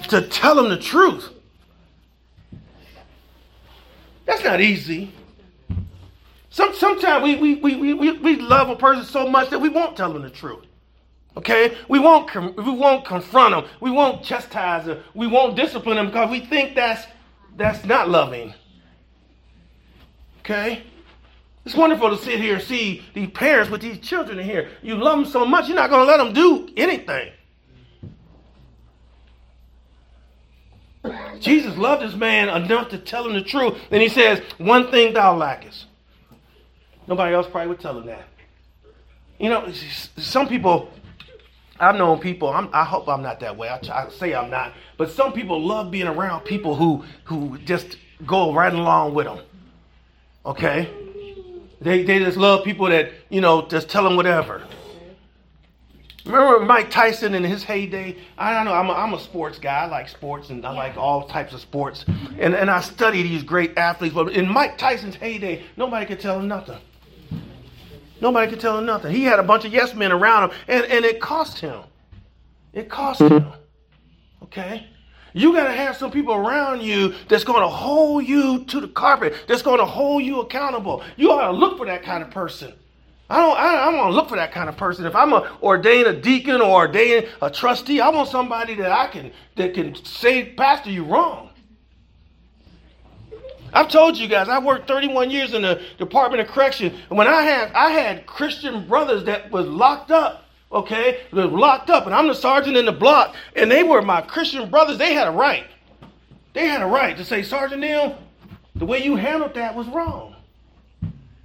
to 0.09 0.21
tell 0.27 0.57
him 0.59 0.69
the 0.69 0.77
truth. 0.77 1.29
That's 4.25 4.43
not 4.43 4.61
easy. 4.61 5.11
Some, 6.51 6.73
sometimes 6.73 7.23
we, 7.23 7.35
we, 7.35 7.55
we, 7.55 7.93
we, 7.93 8.11
we 8.13 8.35
love 8.37 8.69
a 8.69 8.75
person 8.75 9.03
so 9.03 9.27
much 9.27 9.49
that 9.49 9.59
we 9.59 9.69
won't 9.69 9.97
tell 9.97 10.13
them 10.13 10.21
the 10.21 10.29
truth. 10.29 10.65
Okay? 11.37 11.77
We 11.87 11.99
won't, 11.99 12.33
we 12.35 12.71
won't 12.71 13.05
confront 13.05 13.55
them. 13.55 13.71
We 13.79 13.91
won't 13.91 14.23
chastise 14.23 14.85
them. 14.85 15.03
We 15.13 15.27
won't 15.27 15.55
discipline 15.55 15.97
them 15.97 16.07
because 16.07 16.29
we 16.29 16.41
think 16.41 16.75
that's, 16.75 17.05
that's 17.55 17.85
not 17.85 18.09
loving. 18.09 18.53
Okay? 20.39 20.83
It's 21.65 21.75
wonderful 21.75 22.09
to 22.09 22.17
sit 22.17 22.39
here 22.39 22.55
and 22.55 22.63
see 22.63 23.03
these 23.13 23.29
parents 23.31 23.69
with 23.69 23.81
these 23.81 23.99
children 23.99 24.39
in 24.39 24.45
here. 24.45 24.69
You 24.81 24.95
love 24.95 25.19
them 25.19 25.25
so 25.31 25.45
much, 25.45 25.67
you're 25.67 25.75
not 25.75 25.89
going 25.89 26.05
to 26.05 26.11
let 26.11 26.17
them 26.17 26.33
do 26.33 26.69
anything. 26.75 27.31
Jesus 31.39 31.77
loved 31.77 32.01
this 32.01 32.15
man 32.15 32.49
enough 32.49 32.89
to 32.89 32.97
tell 32.97 33.25
him 33.25 33.33
the 33.33 33.41
truth. 33.41 33.77
And 33.91 34.01
he 34.01 34.09
says, 34.09 34.41
One 34.57 34.91
thing 34.91 35.13
thou 35.13 35.35
lackest. 35.35 35.85
Nobody 37.07 37.33
else 37.33 37.47
probably 37.47 37.69
would 37.69 37.79
tell 37.79 37.97
him 37.97 38.05
that. 38.07 38.27
You 39.39 39.49
know, 39.49 39.71
some 40.17 40.47
people, 40.47 40.91
I've 41.79 41.95
known 41.95 42.19
people, 42.19 42.49
I'm, 42.49 42.69
i 42.73 42.83
hope 42.83 43.07
I'm 43.07 43.21
not 43.21 43.39
that 43.39 43.55
way. 43.55 43.69
I, 43.69 43.79
I 43.91 44.09
say 44.09 44.33
I'm 44.33 44.49
not. 44.49 44.73
But 44.97 45.11
some 45.11 45.31
people 45.31 45.61
love 45.61 45.91
being 45.91 46.07
around 46.07 46.41
people 46.41 46.75
who, 46.75 47.05
who 47.23 47.57
just 47.59 47.97
go 48.25 48.53
right 48.53 48.73
along 48.73 49.13
with 49.13 49.25
them. 49.25 49.39
Okay? 50.45 50.89
They, 51.81 52.03
they 52.03 52.19
just 52.19 52.37
love 52.37 52.65
people 52.65 52.87
that, 52.87 53.11
you 53.29 53.39
know, 53.39 53.67
just 53.67 53.89
tell 53.89 54.03
them 54.03 54.17
whatever. 54.17 54.63
Remember 56.25 56.65
Mike 56.65 56.91
Tyson 56.91 57.33
in 57.33 57.43
his 57.43 57.63
heyday? 57.63 58.17
I 58.37 58.53
don't 58.53 58.65
know. 58.65 58.73
I'm 58.73 58.89
a, 58.89 58.93
I'm 58.93 59.13
a 59.13 59.19
sports 59.19 59.57
guy. 59.57 59.83
I 59.83 59.85
like 59.87 60.09
sports 60.09 60.49
and 60.49 60.65
I 60.65 60.71
like 60.71 60.97
all 60.97 61.27
types 61.27 61.53
of 61.53 61.61
sports. 61.61 62.05
And, 62.37 62.53
and 62.53 62.69
I 62.69 62.81
study 62.81 63.23
these 63.23 63.41
great 63.41 63.77
athletes. 63.77 64.13
But 64.13 64.33
in 64.33 64.47
Mike 64.47 64.77
Tyson's 64.77 65.15
heyday, 65.15 65.63
nobody 65.77 66.05
could 66.05 66.19
tell 66.19 66.39
him 66.39 66.47
nothing. 66.47 66.77
Nobody 68.21 68.49
could 68.49 68.59
tell 68.59 68.77
him 68.77 68.85
nothing. 68.85 69.13
He 69.13 69.23
had 69.23 69.39
a 69.39 69.43
bunch 69.43 69.65
of 69.65 69.73
yes 69.73 69.93
men 69.93 70.11
around 70.11 70.49
him, 70.49 70.57
and, 70.67 70.85
and 70.85 71.05
it 71.05 71.19
cost 71.19 71.59
him. 71.59 71.81
It 72.73 72.89
cost 72.89 73.21
mm-hmm. 73.21 73.37
him. 73.37 73.53
Okay? 74.43 74.87
You 75.33 75.53
got 75.53 75.65
to 75.65 75.73
have 75.73 75.95
some 75.95 76.11
people 76.11 76.33
around 76.33 76.81
you 76.81 77.13
that's 77.27 77.43
going 77.43 77.61
to 77.61 77.67
hold 77.67 78.25
you 78.25 78.65
to 78.65 78.81
the 78.81 78.87
carpet, 78.87 79.35
that's 79.47 79.61
going 79.61 79.79
to 79.79 79.85
hold 79.85 80.23
you 80.23 80.41
accountable. 80.41 81.03
You 81.17 81.31
ought 81.31 81.51
to 81.51 81.51
look 81.51 81.77
for 81.77 81.85
that 81.85 82.03
kind 82.03 82.23
of 82.23 82.31
person. 82.31 82.73
I 83.29 83.37
don't. 83.37 83.57
I, 83.57 83.75
I 83.75 83.95
want 83.95 84.11
to 84.11 84.15
look 84.15 84.27
for 84.27 84.37
that 84.37 84.51
kind 84.51 84.69
of 84.69 84.75
person. 84.75 85.05
If 85.05 85.15
I'm 85.15 85.33
a, 85.33 85.55
ordain 85.61 86.07
a 86.07 86.13
deacon 86.13 86.61
or 86.61 86.87
ordain 86.87 87.27
a 87.43 87.49
trustee, 87.51 88.01
I 88.01 88.09
want 88.09 88.27
somebody 88.29 88.73
that 88.75 88.91
I 88.91 89.05
can 89.05 89.31
that 89.55 89.75
can 89.75 89.93
say, 90.03 90.45
Pastor, 90.53 90.89
you 90.89 91.03
wrong. 91.03 91.48
I've 93.73 93.89
told 93.89 94.17
you 94.17 94.27
guys, 94.27 94.49
I 94.49 94.59
worked 94.59 94.87
31 94.87 95.31
years 95.31 95.53
in 95.53 95.61
the 95.61 95.81
Department 95.97 96.41
of 96.41 96.47
Correction, 96.47 96.93
and 97.09 97.17
when 97.17 97.27
I 97.27 97.41
had 97.43 97.71
I 97.73 97.91
had 97.91 98.25
Christian 98.25 98.87
brothers 98.87 99.25
that 99.25 99.51
was 99.51 99.67
locked 99.67 100.11
up, 100.11 100.45
okay, 100.71 101.21
was 101.31 101.45
locked 101.45 101.89
up, 101.89 102.05
and 102.05 102.13
I'm 102.13 102.27
the 102.27 102.35
sergeant 102.35 102.77
in 102.77 102.85
the 102.85 102.91
block, 102.91 103.35
and 103.55 103.69
they 103.71 103.83
were 103.83 104.01
my 104.01 104.21
Christian 104.21 104.69
brothers. 104.69 104.97
They 104.97 105.13
had 105.13 105.27
a 105.27 105.31
right. 105.31 105.65
They 106.53 106.67
had 106.67 106.81
a 106.81 106.87
right 106.87 107.15
to 107.17 107.25
say, 107.25 107.43
Sergeant 107.43 107.81
Neal, 107.81 108.17
the 108.75 108.85
way 108.85 109.03
you 109.03 109.15
handled 109.15 109.53
that 109.53 109.75
was 109.75 109.87
wrong. 109.87 110.35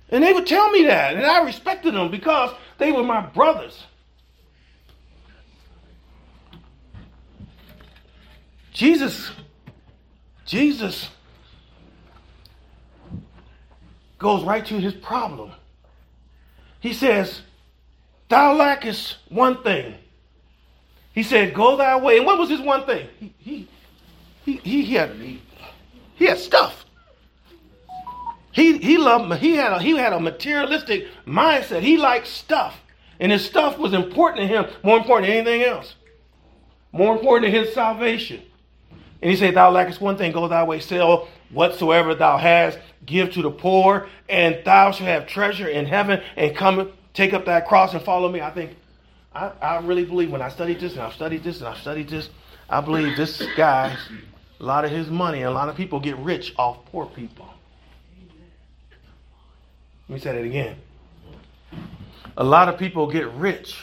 And 0.09 0.23
they 0.23 0.33
would 0.33 0.47
tell 0.47 0.71
me 0.71 0.85
that. 0.85 1.15
And 1.17 1.25
I 1.25 1.43
respected 1.45 1.95
them 1.95 2.11
because 2.11 2.55
they 2.79 2.93
were 2.93 3.03
my 3.03 3.21
brothers. 3.21 3.85
Jesus, 8.73 9.31
Jesus 10.47 11.09
goes 14.25 14.43
right 14.43 14.65
to 14.65 14.81
his 14.81 14.95
problem. 14.95 15.53
He 16.81 16.95
says, 16.95 17.43
Thou 18.31 18.55
lackest 18.55 19.19
one 19.29 19.63
thing. 19.63 19.95
He 21.13 21.23
said, 21.23 21.53
Go 21.53 21.77
thy 21.77 21.97
way. 21.99 22.17
And 22.17 22.27
what 22.27 22.39
was 22.39 22.49
his 22.49 22.63
one 22.63 22.87
thing? 22.87 23.07
He, 23.21 23.35
he, 23.39 23.69
he, 24.47 24.57
he, 24.57 24.95
had, 24.95 25.11
he, 25.17 25.43
he 26.17 26.25
had 26.25 26.39
stuff. 26.39 26.87
He 28.51 28.79
he 28.79 28.99
loved 28.99 29.41
he 29.41 29.57
had 29.57 29.73
a, 29.73 29.83
he 29.83 29.97
had 29.97 30.13
a 30.13 30.21
materialistic 30.21 31.09
mindset. 31.27 31.83
He 31.83 31.97
liked 31.97 32.29
stuff, 32.29 32.81
and 33.19 33.33
his 33.33 33.45
stuff 33.45 33.79
was 33.79 33.93
important 33.93 34.43
to 34.43 34.47
him, 34.47 34.67
more 34.85 34.97
important 34.97 35.27
than 35.27 35.39
anything 35.39 35.63
else. 35.63 35.97
More 36.93 37.17
important 37.17 37.53
than 37.53 37.65
his 37.65 37.75
salvation. 37.75 38.43
And 39.25 39.31
he 39.31 39.39
said, 39.39 39.55
"Thou 39.55 39.71
lackest 39.71 40.03
one 40.03 40.19
thing: 40.19 40.33
go 40.33 40.47
thy 40.49 40.65
way, 40.65 40.81
sell 40.81 41.29
whatsoever 41.49 42.15
thou 42.15 42.37
hast, 42.37 42.79
give 43.07 43.33
to 43.33 43.41
the 43.41 43.51
poor, 43.51 44.07
and 44.29 44.59
thou 44.67 44.91
shalt 44.91 45.09
have 45.09 45.27
treasure 45.27 45.67
in 45.67 45.87
heaven. 45.87 46.21
And 46.37 46.55
come, 46.55 46.93
take 47.15 47.33
up 47.33 47.47
thy 47.47 47.63
cross 47.63 47.95
and 47.95 48.03
follow 48.03 48.31
me." 48.31 48.43
I 48.43 48.51
think, 48.51 48.77
I, 49.35 49.51
I 49.63 49.79
really 49.79 50.05
believe 50.05 50.31
when 50.31 50.43
I 50.43 50.51
studied 50.51 50.79
this 50.79 50.93
and 50.93 51.01
I've 51.01 51.15
studied 51.15 51.43
this 51.43 51.61
and 51.61 51.69
I've 51.69 51.79
studied 51.79 52.11
this, 52.11 52.29
I 52.69 52.83
believe 52.83 53.17
this 53.17 53.43
guy, 53.57 53.97
a 54.61 54.63
lot 54.63 54.85
of 54.85 54.91
his 54.91 55.09
money, 55.09 55.39
and 55.39 55.47
a 55.47 55.53
lot 55.53 55.71
of 55.71 55.75
people 55.75 56.01
get 56.01 56.19
rich 56.19 56.53
off 56.59 56.85
poor 56.93 57.07
people. 57.07 57.49
Let 60.11 60.17
me 60.17 60.21
say 60.21 60.33
that 60.35 60.45
again. 60.45 60.77
A 62.37 62.45
lot 62.45 62.69
of 62.69 62.79
people 62.79 63.11
get 63.11 63.29
rich 63.29 63.75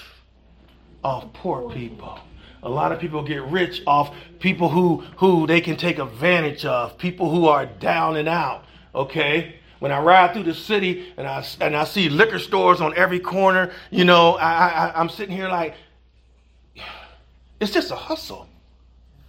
off 1.03 1.33
poor 1.33 1.67
people. 1.71 2.19
A 2.63 2.69
lot 2.69 2.91
of 2.91 2.99
people 2.99 3.23
get 3.23 3.41
rich 3.43 3.81
off 3.87 4.15
people 4.39 4.69
who 4.69 4.97
who 5.17 5.47
they 5.47 5.61
can 5.61 5.77
take 5.77 5.97
advantage 5.97 6.63
of, 6.65 6.97
people 6.97 7.29
who 7.29 7.47
are 7.47 7.65
down 7.65 8.17
and 8.17 8.27
out. 8.27 8.65
Okay? 8.93 9.55
When 9.79 9.91
I 9.91 9.99
ride 9.99 10.33
through 10.33 10.43
the 10.43 10.53
city 10.53 11.11
and 11.17 11.27
I 11.27 11.43
and 11.59 11.75
I 11.75 11.85
see 11.85 12.09
liquor 12.09 12.37
stores 12.37 12.79
on 12.79 12.95
every 12.95 13.19
corner, 13.19 13.71
you 13.89 14.05
know, 14.05 14.35
I, 14.35 14.67
I 14.67 14.99
I'm 14.99 15.09
sitting 15.09 15.35
here 15.35 15.49
like 15.49 15.75
it's 17.59 17.71
just 17.71 17.89
a 17.91 17.95
hustle. 17.95 18.47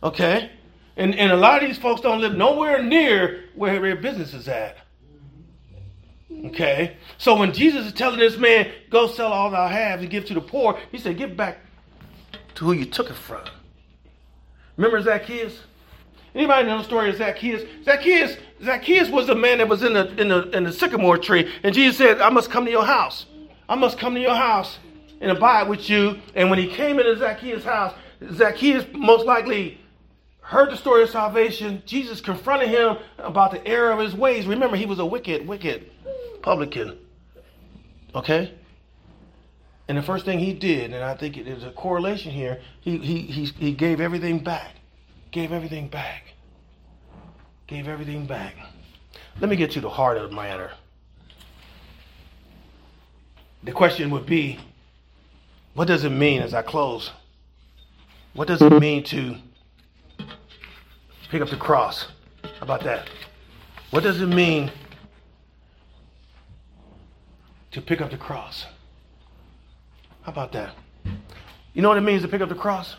Okay? 0.03 0.51
And 0.97 1.15
and 1.15 1.33
a 1.33 1.37
lot 1.37 1.63
of 1.63 1.69
these 1.69 1.79
folks 1.79 2.03
don't 2.03 2.21
live 2.21 2.37
nowhere 2.37 2.83
near 2.83 3.45
where 3.55 3.81
their 3.81 3.97
business 3.97 4.35
is 4.35 4.47
at. 4.47 4.77
Okay? 6.47 6.97
So 7.19 7.37
when 7.37 7.53
Jesus 7.53 7.87
is 7.87 7.93
telling 7.93 8.19
this 8.19 8.37
man, 8.37 8.71
go 8.91 9.07
sell 9.07 9.33
all 9.33 9.51
thou 9.51 9.69
have 9.69 10.01
and 10.01 10.11
give 10.11 10.25
to 10.27 10.35
the 10.35 10.41
poor, 10.41 10.79
he 10.91 10.99
said, 10.99 11.17
get 11.17 11.37
back 11.37 11.61
to 12.55 12.65
who 12.65 12.73
you 12.73 12.85
took 12.85 13.11
it 13.11 13.17
from. 13.17 13.43
Remember 14.77 15.01
Zacchaeus? 15.03 15.61
Anybody 16.35 16.67
know 16.67 16.79
the 16.79 16.85
story 16.85 17.11
of 17.11 17.17
Zacchaeus? 17.17 17.63
Zacchaeus, 17.85 18.37
Zacchaeus 18.65 19.11
was 19.11 19.27
the 19.27 19.35
man 19.35 19.59
that 19.59 19.69
was 19.69 19.83
in 19.83 19.93
the 19.93 20.09
in 20.21 20.29
the 20.29 20.49
in 20.51 20.65
the 20.65 20.73
sycamore 20.73 21.19
tree, 21.19 21.53
and 21.63 21.75
Jesus 21.75 21.99
said, 21.99 22.21
I 22.21 22.31
must 22.31 22.51
come 22.51 22.65
to 22.65 22.71
your 22.71 22.87
house. 22.87 23.27
I 23.69 23.75
must 23.75 23.99
come 23.99 24.15
to 24.15 24.21
your 24.21 24.35
house 24.35 24.79
and 25.21 25.31
abide 25.31 25.69
with 25.69 25.89
you. 25.89 26.19
And 26.35 26.51
when 26.51 26.59
he 26.59 26.69
came 26.69 26.99
into 26.99 27.17
Zacchaeus' 27.19 27.65
house, 27.65 27.95
Zacchaeus 28.33 28.85
most 28.93 29.27
likely 29.27 29.79
heard 30.41 30.71
the 30.71 30.77
story 30.77 31.03
of 31.03 31.11
salvation. 31.11 31.83
Jesus 31.87 32.21
confronted 32.21 32.69
him 32.69 32.99
about 33.19 33.53
the 33.53 33.67
error 33.67 33.93
of 33.93 34.01
his 34.01 34.15
ways. 34.15 34.47
Remember, 34.47 34.77
he 34.77 34.87
was 34.87 34.99
a 34.99 35.07
wicked, 35.07 35.47
wicked 35.47 35.91
publican. 36.43 36.99
Okay? 38.15 38.53
And 39.89 39.99
the 39.99 40.03
first 40.03 40.25
thing 40.25 40.39
he 40.39 40.53
did, 40.53 40.93
and 40.93 41.03
I 41.05 41.15
think 41.15 41.37
it 41.37 41.47
is 41.47 41.65
a 41.65 41.71
correlation 41.71 42.31
here, 42.31 42.61
he, 42.81 42.99
he, 42.99 43.21
he, 43.23 43.45
he 43.45 43.73
gave 43.73 44.01
everything 44.01 44.39
back. 44.39 44.77
Gave 45.31 45.53
everything 45.53 45.89
back. 45.89 46.35
Gave 47.67 47.89
everything 47.89 48.27
back. 48.27 48.55
Let 49.41 49.51
me 49.51 49.57
get 49.57 49.71
to 49.73 49.81
the 49.81 49.91
heart 49.91 50.19
of 50.19 50.31
the 50.31 50.37
matter. 50.37 50.71
The 53.65 53.73
question 53.73 54.11
would 54.11 54.27
be 54.27 54.59
what 55.75 55.89
does 55.89 56.05
it 56.05 56.11
mean 56.11 56.43
as 56.43 56.53
I 56.53 56.63
close? 56.63 57.11
What 58.35 58.49
does 58.49 58.61
it 58.61 58.73
mean 58.79 59.05
to 59.05 59.37
pick 61.31 61.41
up 61.41 61.49
the 61.49 61.57
cross? 61.57 62.07
How 62.43 62.63
about 62.63 62.83
that? 62.85 63.09
What 63.91 64.03
does 64.03 64.21
it 64.21 64.27
mean 64.27 64.71
to 67.73 67.81
pick 67.81 68.01
up 68.01 68.11
the 68.11 68.19
cross. 68.19 68.67
How 70.23 70.33
about 70.33 70.53
that? 70.53 70.75
You 71.75 71.83
know 71.83 71.89
what 71.89 71.99
it 71.99 72.03
means 72.03 72.23
to 72.23 72.29
pick 72.29 72.41
up 72.41 72.49
the 72.49 72.55
cross? 72.55 72.97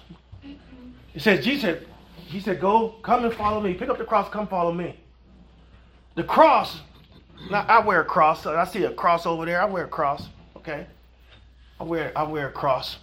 It 1.13 1.21
says, 1.21 1.43
Jesus 1.43 1.61
said, 1.61 1.87
He 2.25 2.39
said, 2.39 2.59
Go, 2.59 2.95
come 3.01 3.23
and 3.23 3.33
follow 3.33 3.61
me. 3.61 3.73
Pick 3.73 3.89
up 3.89 3.97
the 3.97 4.05
cross, 4.05 4.29
come 4.29 4.47
follow 4.47 4.71
me. 4.71 4.99
The 6.15 6.23
cross, 6.23 6.81
now 7.49 7.65
I 7.67 7.79
wear 7.79 8.01
a 8.01 8.05
cross. 8.05 8.45
I 8.45 8.65
see 8.65 8.83
a 8.83 8.91
cross 8.91 9.25
over 9.25 9.45
there. 9.45 9.61
I 9.61 9.65
wear 9.65 9.85
a 9.85 9.87
cross. 9.89 10.27
Okay. 10.57 10.85
I 11.79 11.83
wear 11.83 12.11
I 12.15 12.23
wear 12.23 12.47
a 12.47 12.51
cross. 12.51 12.97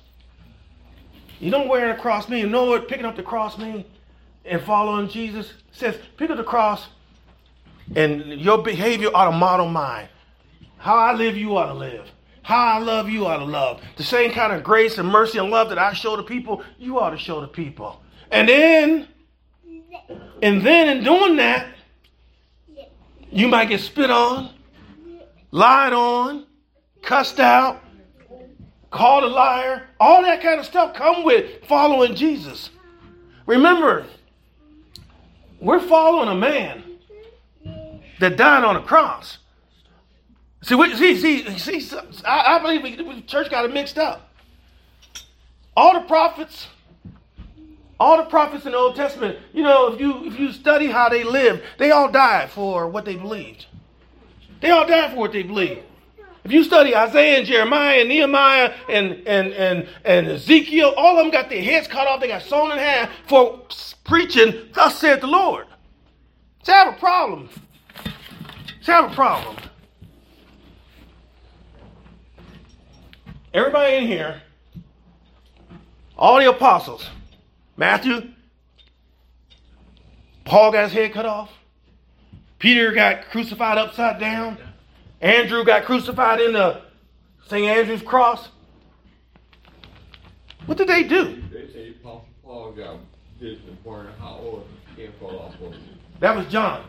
You 1.38 1.50
don't 1.50 1.68
wear 1.68 1.90
a 1.90 1.96
cross 1.98 2.28
mean. 2.28 2.40
You 2.40 2.48
know 2.48 2.64
what 2.64 2.88
picking 2.88 3.06
up 3.06 3.16
the 3.16 3.22
cross 3.22 3.58
mean? 3.58 3.84
And 4.44 4.60
following 4.62 5.08
Jesus 5.08 5.52
says, 5.72 5.96
pick 6.16 6.30
up 6.30 6.36
the 6.36 6.44
cross, 6.44 6.88
and 7.94 8.40
your 8.40 8.62
behavior 8.62 9.08
ought 9.14 9.30
to 9.30 9.36
model 9.36 9.68
mine. 9.68 10.08
How 10.78 10.96
I 10.96 11.12
live, 11.12 11.36
you 11.36 11.56
ought 11.56 11.66
to 11.66 11.74
live. 11.74 12.10
How 12.42 12.76
I 12.76 12.78
love, 12.78 13.08
you 13.08 13.26
ought 13.26 13.38
to 13.38 13.44
love. 13.44 13.82
The 13.96 14.02
same 14.02 14.32
kind 14.32 14.52
of 14.52 14.62
grace 14.62 14.98
and 14.98 15.08
mercy 15.08 15.38
and 15.38 15.50
love 15.50 15.68
that 15.68 15.78
I 15.78 15.92
show 15.92 16.16
to 16.16 16.22
people, 16.22 16.62
you 16.78 16.98
ought 16.98 17.10
to 17.10 17.18
show 17.18 17.40
to 17.40 17.46
people. 17.46 18.00
And 18.30 18.48
then, 18.48 19.08
and 20.42 20.64
then 20.64 20.96
in 20.96 21.04
doing 21.04 21.36
that, 21.36 21.66
you 23.30 23.46
might 23.48 23.68
get 23.68 23.80
spit 23.80 24.10
on, 24.10 24.50
lied 25.50 25.92
on, 25.92 26.46
cussed 27.02 27.40
out, 27.40 27.82
called 28.90 29.24
a 29.24 29.28
liar. 29.28 29.88
All 29.98 30.22
that 30.22 30.42
kind 30.42 30.58
of 30.58 30.66
stuff 30.66 30.94
come 30.94 31.24
with 31.24 31.64
following 31.66 32.14
Jesus. 32.14 32.70
Remember, 33.46 34.06
we're 35.60 35.80
following 35.80 36.28
a 36.28 36.34
man 36.34 36.82
that 38.18 38.36
died 38.36 38.64
on 38.64 38.76
a 38.76 38.82
cross. 38.82 39.38
See, 40.62 40.74
we, 40.74 40.94
see, 40.96 41.16
see, 41.16 41.80
see. 41.80 41.98
I, 42.24 42.56
I 42.56 42.58
believe 42.60 42.82
the 42.98 43.22
church 43.22 43.50
got 43.50 43.64
it 43.64 43.72
mixed 43.72 43.98
up. 43.98 44.30
All 45.76 45.94
the 45.94 46.06
prophets, 46.06 46.68
All 48.00 48.16
the 48.16 48.24
prophets 48.30 48.64
in 48.66 48.72
the 48.72 48.78
Old 48.78 48.96
Testament, 48.96 49.38
you 49.52 49.62
know, 49.62 49.92
if 49.92 50.00
you 50.00 50.24
if 50.26 50.38
you 50.40 50.52
study 50.52 50.86
how 50.86 51.10
they 51.10 51.22
lived, 51.24 51.62
they 51.78 51.90
all 51.90 52.10
died 52.10 52.50
for 52.50 52.88
what 52.88 53.04
they 53.04 53.16
believed. 53.16 53.66
They 54.60 54.70
all 54.70 54.86
died 54.86 55.12
for 55.12 55.18
what 55.18 55.32
they 55.32 55.42
believed. 55.42 55.82
If 56.44 56.52
you 56.52 56.64
study 56.64 56.96
Isaiah 56.96 57.38
and 57.38 57.46
Jeremiah 57.46 58.00
and 58.00 58.08
Nehemiah 58.08 58.74
and, 58.88 59.26
and, 59.26 59.52
and, 59.52 59.88
and 60.04 60.28
Ezekiel, 60.28 60.94
all 60.96 61.18
of 61.18 61.24
them 61.24 61.30
got 61.30 61.50
their 61.50 61.62
heads 61.62 61.88
cut 61.88 62.06
off. 62.06 62.20
They 62.20 62.28
got 62.28 62.42
sewn 62.42 62.72
in 62.72 62.78
half 62.78 63.10
for 63.28 63.60
preaching, 64.04 64.70
thus 64.72 64.98
said 64.98 65.20
the 65.20 65.26
Lord. 65.26 65.66
Have 66.66 66.94
a 66.94 66.98
problem. 66.98 67.50
Have 68.86 69.12
a 69.12 69.14
problem. 69.14 69.56
Everybody 73.52 73.96
in 73.96 74.06
here, 74.06 74.42
all 76.16 76.38
the 76.38 76.48
apostles, 76.48 77.08
Matthew, 77.76 78.30
Paul 80.44 80.72
got 80.72 80.84
his 80.84 80.92
head 80.92 81.12
cut 81.12 81.26
off. 81.26 81.50
Peter 82.58 82.92
got 82.92 83.30
crucified 83.30 83.78
upside 83.78 84.20
down. 84.20 84.58
Andrew 85.20 85.64
got 85.64 85.84
crucified 85.84 86.40
in 86.40 86.52
the 86.52 86.82
St. 87.48 87.66
Andrew's 87.66 88.02
cross. 88.02 88.48
What 90.66 90.78
did 90.78 90.88
they 90.88 91.02
do? 91.04 91.42
They 91.52 91.72
say 91.72 91.94
Paul 92.02 92.72
got 92.72 92.98
dipped 93.40 93.66
in 93.66 93.76
burning 93.84 94.12
hot 94.18 94.40
oil 94.40 94.64
can't 94.96 95.18
fall 95.18 95.38
off. 95.38 95.54
That 96.20 96.36
was 96.36 96.46
John. 96.46 96.84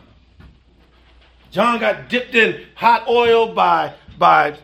John 1.50 1.80
got 1.80 2.08
dipped 2.08 2.34
in 2.34 2.66
hot 2.74 3.08
oil 3.08 3.54
by, 3.54 3.94
by 4.18 4.56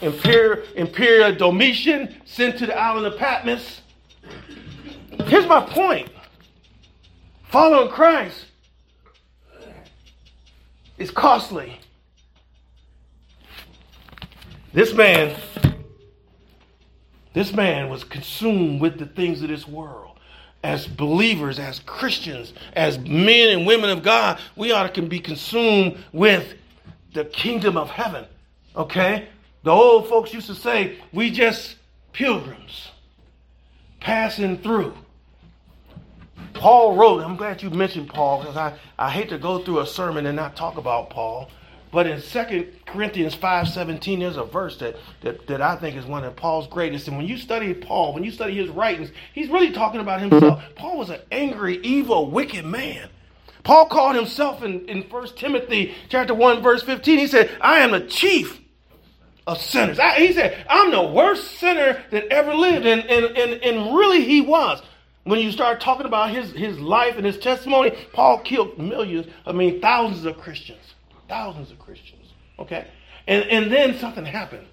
Imperial 0.00 1.34
Domitian, 1.34 2.14
sent 2.24 2.58
to 2.58 2.66
the 2.66 2.76
island 2.76 3.06
of 3.06 3.16
Patmos. 3.16 3.80
Here's 5.26 5.46
my 5.46 5.60
point 5.60 6.10
following 7.50 7.88
Christ 7.90 8.46
is 10.98 11.10
costly. 11.10 11.78
This 14.72 14.92
man, 14.92 15.36
this 17.32 17.52
man 17.52 17.88
was 17.88 18.02
consumed 18.02 18.80
with 18.80 18.98
the 18.98 19.06
things 19.06 19.40
of 19.42 19.48
this 19.48 19.68
world. 19.68 20.18
As 20.64 20.86
believers, 20.86 21.58
as 21.58 21.78
Christians, 21.80 22.54
as 22.72 22.98
men 22.98 23.50
and 23.50 23.66
women 23.66 23.90
of 23.90 24.02
God, 24.02 24.40
we 24.56 24.72
ought 24.72 24.94
to 24.94 25.02
be 25.02 25.20
consumed 25.20 25.98
with 26.12 26.54
the 27.12 27.24
kingdom 27.24 27.76
of 27.76 27.90
heaven. 27.90 28.24
Okay? 28.74 29.28
The 29.64 29.70
old 29.70 30.08
folks 30.08 30.32
used 30.34 30.46
to 30.48 30.54
say, 30.54 30.98
we 31.10 31.30
just 31.30 31.76
pilgrims 32.12 32.90
passing 33.98 34.58
through. 34.58 34.94
Paul 36.52 36.96
wrote, 36.96 37.22
I'm 37.22 37.36
glad 37.36 37.62
you 37.62 37.70
mentioned 37.70 38.10
Paul 38.10 38.40
because 38.40 38.56
I, 38.58 38.78
I 38.98 39.10
hate 39.10 39.30
to 39.30 39.38
go 39.38 39.64
through 39.64 39.80
a 39.80 39.86
sermon 39.86 40.26
and 40.26 40.36
not 40.36 40.54
talk 40.54 40.76
about 40.76 41.08
Paul. 41.08 41.48
But 41.90 42.06
in 42.06 42.20
2 42.20 42.72
Corinthians 42.84 43.34
5.17, 43.34 44.18
there's 44.18 44.36
a 44.36 44.44
verse 44.44 44.76
that, 44.78 44.96
that, 45.22 45.46
that 45.46 45.62
I 45.62 45.76
think 45.76 45.96
is 45.96 46.04
one 46.04 46.24
of 46.24 46.36
Paul's 46.36 46.66
greatest. 46.66 47.08
And 47.08 47.16
when 47.16 47.26
you 47.26 47.38
study 47.38 47.72
Paul, 47.72 48.12
when 48.12 48.22
you 48.22 48.32
study 48.32 48.54
his 48.54 48.68
writings, 48.68 49.12
he's 49.32 49.48
really 49.48 49.72
talking 49.72 50.00
about 50.00 50.20
himself. 50.20 50.60
Mm-hmm. 50.60 50.74
Paul 50.74 50.98
was 50.98 51.08
an 51.08 51.20
angry, 51.32 51.78
evil, 51.78 52.30
wicked 52.30 52.66
man. 52.66 53.08
Paul 53.62 53.86
called 53.86 54.16
himself 54.16 54.62
in, 54.62 54.86
in 54.88 55.02
1 55.02 55.28
Timothy 55.36 55.94
chapter 56.10 56.34
1, 56.34 56.62
verse 56.62 56.82
15, 56.82 57.18
he 57.18 57.26
said, 57.26 57.50
I 57.62 57.78
am 57.78 57.92
the 57.92 58.00
chief 58.00 58.60
of 59.46 59.60
sinners. 59.60 59.98
I, 59.98 60.14
he 60.20 60.32
said, 60.32 60.64
I'm 60.68 60.90
the 60.90 61.02
worst 61.02 61.58
sinner 61.58 62.02
that 62.10 62.26
ever 62.28 62.54
lived. 62.54 62.86
And, 62.86 63.02
and, 63.02 63.36
and, 63.36 63.62
and 63.62 63.96
really 63.96 64.24
he 64.24 64.40
was. 64.40 64.82
When 65.24 65.40
you 65.40 65.52
start 65.52 65.80
talking 65.80 66.06
about 66.06 66.30
his, 66.30 66.52
his 66.52 66.78
life 66.78 67.16
and 67.16 67.24
his 67.24 67.38
testimony, 67.38 67.92
Paul 68.12 68.40
killed 68.40 68.78
millions, 68.78 69.26
I 69.46 69.52
mean 69.52 69.80
thousands 69.80 70.24
of 70.26 70.38
Christians. 70.38 70.94
Thousands 71.28 71.70
of 71.70 71.78
Christians. 71.78 72.26
Okay? 72.58 72.86
And, 73.26 73.44
and 73.44 73.72
then 73.72 73.98
something 73.98 74.24
happened. 74.24 74.66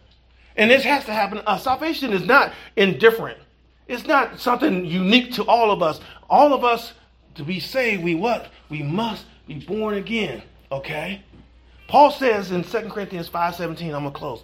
And 0.57 0.69
this 0.69 0.83
has 0.83 1.05
to 1.05 1.13
happen. 1.13 1.41
Uh, 1.45 1.57
salvation 1.57 2.11
is 2.11 2.25
not 2.25 2.53
indifferent. 2.75 3.39
It's 3.87 4.05
not 4.05 4.39
something 4.39 4.85
unique 4.85 5.33
to 5.33 5.43
all 5.45 5.71
of 5.71 5.81
us. 5.81 6.01
All 6.29 6.53
of 6.53 6.63
us, 6.63 6.93
to 7.35 7.43
be 7.43 7.59
saved, 7.59 8.03
we 8.03 8.15
what? 8.15 8.49
We 8.69 8.83
must 8.83 9.25
be 9.47 9.55
born 9.55 9.95
again. 9.95 10.43
Okay? 10.69 11.23
Paul 11.87 12.11
says 12.11 12.51
in 12.51 12.63
2 12.63 12.89
Corinthians 12.89 13.29
5.17, 13.29 13.85
I'm 13.85 13.91
going 13.91 14.03
to 14.05 14.11
close. 14.11 14.43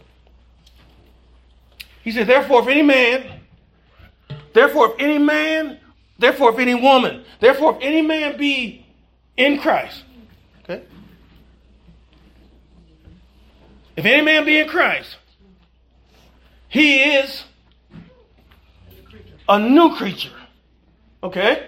He 2.08 2.14
said, 2.14 2.26
therefore, 2.26 2.62
if 2.62 2.70
any 2.70 2.84
man, 2.84 3.42
therefore, 4.54 4.94
if 4.94 4.96
any 4.98 5.18
man, 5.18 5.78
therefore, 6.18 6.54
if 6.54 6.58
any 6.58 6.74
woman, 6.74 7.26
therefore, 7.42 7.76
if 7.76 7.82
any 7.82 8.02
man 8.02 8.38
be 8.38 8.86
in 9.36 9.60
Christ, 9.60 10.06
okay? 10.64 10.84
If 13.98 14.06
any 14.06 14.22
man 14.22 14.46
be 14.46 14.58
in 14.58 14.70
Christ, 14.70 15.18
he 16.70 17.04
is 17.04 17.44
a 19.50 19.60
new 19.60 19.94
creature. 19.94 20.32
Okay? 21.22 21.68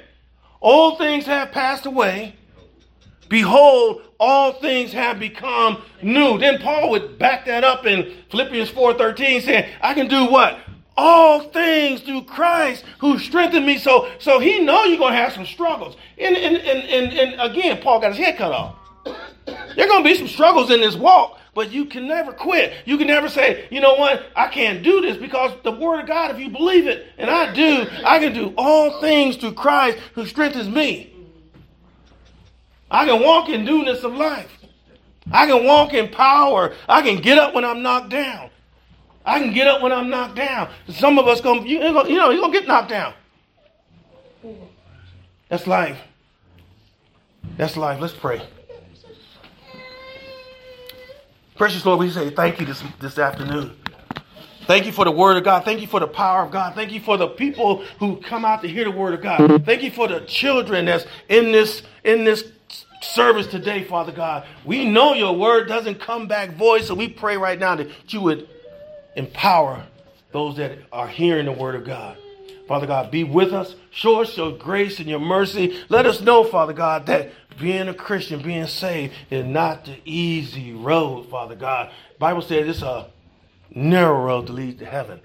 All 0.62 0.96
things 0.96 1.26
have 1.26 1.52
passed 1.52 1.86
away. 1.86 2.38
Behold, 3.30 4.02
all 4.20 4.54
things 4.54 4.92
have 4.92 5.20
become 5.20 5.82
new. 6.02 6.38
Then 6.40 6.60
Paul 6.60 6.90
would 6.90 7.20
back 7.20 7.46
that 7.46 7.64
up 7.64 7.86
in 7.86 8.14
Philippians 8.30 8.72
4:13, 8.72 9.42
saying, 9.42 9.70
I 9.82 9.94
can 9.94 10.08
do 10.08 10.26
what? 10.26 10.60
All 10.98 11.42
things 11.42 12.02
through 12.02 12.24
Christ 12.24 12.84
who 12.98 13.18
strengthened 13.20 13.66
me. 13.66 13.78
So, 13.78 14.10
so 14.20 14.40
he 14.40 14.60
know 14.60 14.84
you're 14.84 14.98
gonna 15.00 15.16
have 15.16 15.32
some 15.32 15.46
struggles. 15.46 15.96
And, 16.18 16.36
and, 16.36 16.58
and, 16.58 16.80
and, 16.90 17.14
and 17.14 17.42
again, 17.52 17.82
Paul 17.82 18.02
got 18.02 18.16
his 18.16 18.18
head 18.18 18.38
cut 18.38 18.52
off. 18.52 18.76
There 19.76 19.88
gonna 19.88 20.04
be 20.04 20.16
some 20.16 20.28
struggles 20.28 20.70
in 20.72 20.82
this 20.82 20.96
walk. 20.96 21.40
But 21.56 21.72
you 21.72 21.86
can 21.86 22.08
never 22.08 22.32
quit. 22.32 22.74
You 22.86 22.98
can 22.98 23.08
never 23.08 23.28
say, 23.28 23.68
you 23.72 23.82
know 23.82 23.96
what, 23.96 24.28
I 24.36 24.48
can't 24.48 24.84
do 24.84 25.02
this 25.02 25.18
because 25.18 25.52
the 25.64 25.72
Word 25.72 26.02
of 26.02 26.08
God, 26.08 26.32
if 26.32 26.40
you 26.40 26.50
believe 26.50 26.88
it, 26.88 27.08
and 27.18 27.30
I 27.30 27.52
do, 27.54 27.88
I 28.06 28.20
can 28.20 28.34
do 28.34 28.54
all 28.56 29.02
things 29.02 29.36
through 29.36 29.54
Christ 29.54 29.98
who 30.14 30.26
strengthens 30.26 30.70
me. 30.70 31.12
I 32.92 33.06
can 33.06 33.22
walk 33.22 33.50
in 33.50 33.66
newness 33.66 34.04
of 34.04 34.14
life. 34.14 34.52
I 35.32 35.46
can 35.46 35.66
walk 35.66 35.94
in 35.94 36.10
power. 36.10 36.74
I 36.88 37.02
can 37.02 37.22
get 37.22 37.38
up 37.38 37.54
when 37.54 37.64
I'm 37.64 37.82
knocked 37.84 38.10
down. 38.10 38.50
I 39.26 39.40
can 39.40 39.54
get 39.54 39.68
up 39.68 39.82
when 39.82 39.92
I'm 39.92 40.10
knocked 40.10 40.36
down. 40.36 40.70
Some 40.90 41.20
of 41.20 41.28
us 41.28 41.40
going, 41.42 41.68
you, 41.68 41.80
you 41.80 41.92
know, 41.92 42.32
you're 42.32 42.42
gonna 42.42 42.54
get 42.54 42.68
knocked 42.68 42.90
down. 42.90 43.14
That's 45.50 45.68
life. 45.68 46.00
That's 47.58 47.78
life. 47.78 48.00
Let's 48.00 48.14
pray. 48.14 48.42
Precious 51.56 51.86
Lord, 51.86 52.00
we 52.00 52.10
say 52.10 52.30
thank 52.30 52.60
you 52.60 52.66
this, 52.66 52.82
this 53.00 53.20
afternoon. 53.20 53.76
Thank 54.66 54.86
you 54.86 54.92
for 54.92 55.04
the 55.04 55.12
word 55.12 55.36
of 55.36 55.44
God. 55.44 55.66
Thank 55.66 55.82
you 55.82 55.88
for 55.88 56.00
the 56.00 56.08
power 56.08 56.44
of 56.44 56.52
God. 56.52 56.76
Thank 56.76 56.92
you 56.92 57.02
for 57.02 57.18
the 57.18 57.28
people 57.28 57.84
who 58.00 58.18
come 58.18 58.46
out 58.46 58.62
to 58.62 58.68
hear 58.68 58.86
the 58.86 58.92
word 58.92 59.16
of 59.16 59.22
God. 59.22 59.66
Thank 59.66 59.82
you 59.82 59.92
for 59.92 60.08
the 60.08 60.22
children 60.22 60.86
that's 60.86 61.06
in 61.28 61.52
this 61.52 61.82
in 62.04 62.24
this 62.24 62.52
service 63.02 63.48
today, 63.48 63.84
Father 63.84 64.12
God. 64.12 64.46
We 64.66 64.86
know 64.86 65.14
your 65.14 65.36
word 65.36 65.68
doesn't 65.68 66.00
come 66.00 66.28
back 66.28 66.52
void, 66.52 66.84
so 66.84 66.94
we 66.96 67.10
pray 67.10 67.38
right 67.38 67.60
now 67.60 67.76
that 67.76 67.90
you 68.14 68.22
would 68.22 68.48
empower 69.16 69.84
those 70.32 70.58
that 70.58 70.78
are 70.92 71.08
hearing 71.08 71.46
the 71.46 71.52
word 71.52 71.76
of 71.76 71.86
God. 71.86 72.18
Father 72.68 72.86
God, 72.86 73.10
be 73.10 73.24
with 73.24 73.52
us. 73.52 73.76
Show 73.90 74.22
us 74.22 74.38
your 74.38 74.52
grace 74.52 75.00
and 75.00 75.10
your 75.10 75.20
mercy. 75.20 75.84
Let 75.90 76.06
us 76.06 76.22
know, 76.22 76.44
Father 76.44 76.74
God, 76.74 77.08
that 77.08 77.32
being 77.60 77.88
a 77.88 77.96
Christian, 77.96 78.44
being 78.44 78.68
saved, 78.68 79.14
is 79.32 79.44
not 79.44 79.86
the 79.86 79.98
easy 80.06 80.74
road, 80.74 81.30
Father 81.32 81.56
God. 81.56 81.92
Bible 82.20 82.44
says 82.44 82.68
it's 82.68 82.84
a 82.84 83.08
narrow 83.74 84.24
road 84.24 84.48
to 84.48 84.54
lead 84.54 84.78
to 84.80 84.86
heaven. 84.86 85.20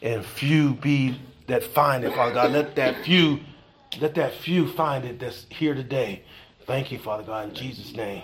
And 0.00 0.24
few 0.24 0.72
be 0.72 1.20
that 1.48 1.62
find 1.62 2.02
it, 2.02 2.14
Father 2.14 2.32
God. 2.32 2.52
Let 2.52 2.76
that 2.76 3.04
few, 3.04 3.40
let 4.00 4.14
that 4.14 4.32
few 4.32 4.66
find 4.66 5.04
it 5.04 5.20
that's 5.20 5.46
here 5.50 5.74
today. 5.74 6.22
Thank 6.70 6.92
you, 6.92 7.00
Father 7.00 7.24
God, 7.24 7.48
in 7.48 7.54
Jesus' 7.56 7.92
name. 7.96 8.22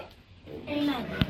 Amen. 0.69 1.27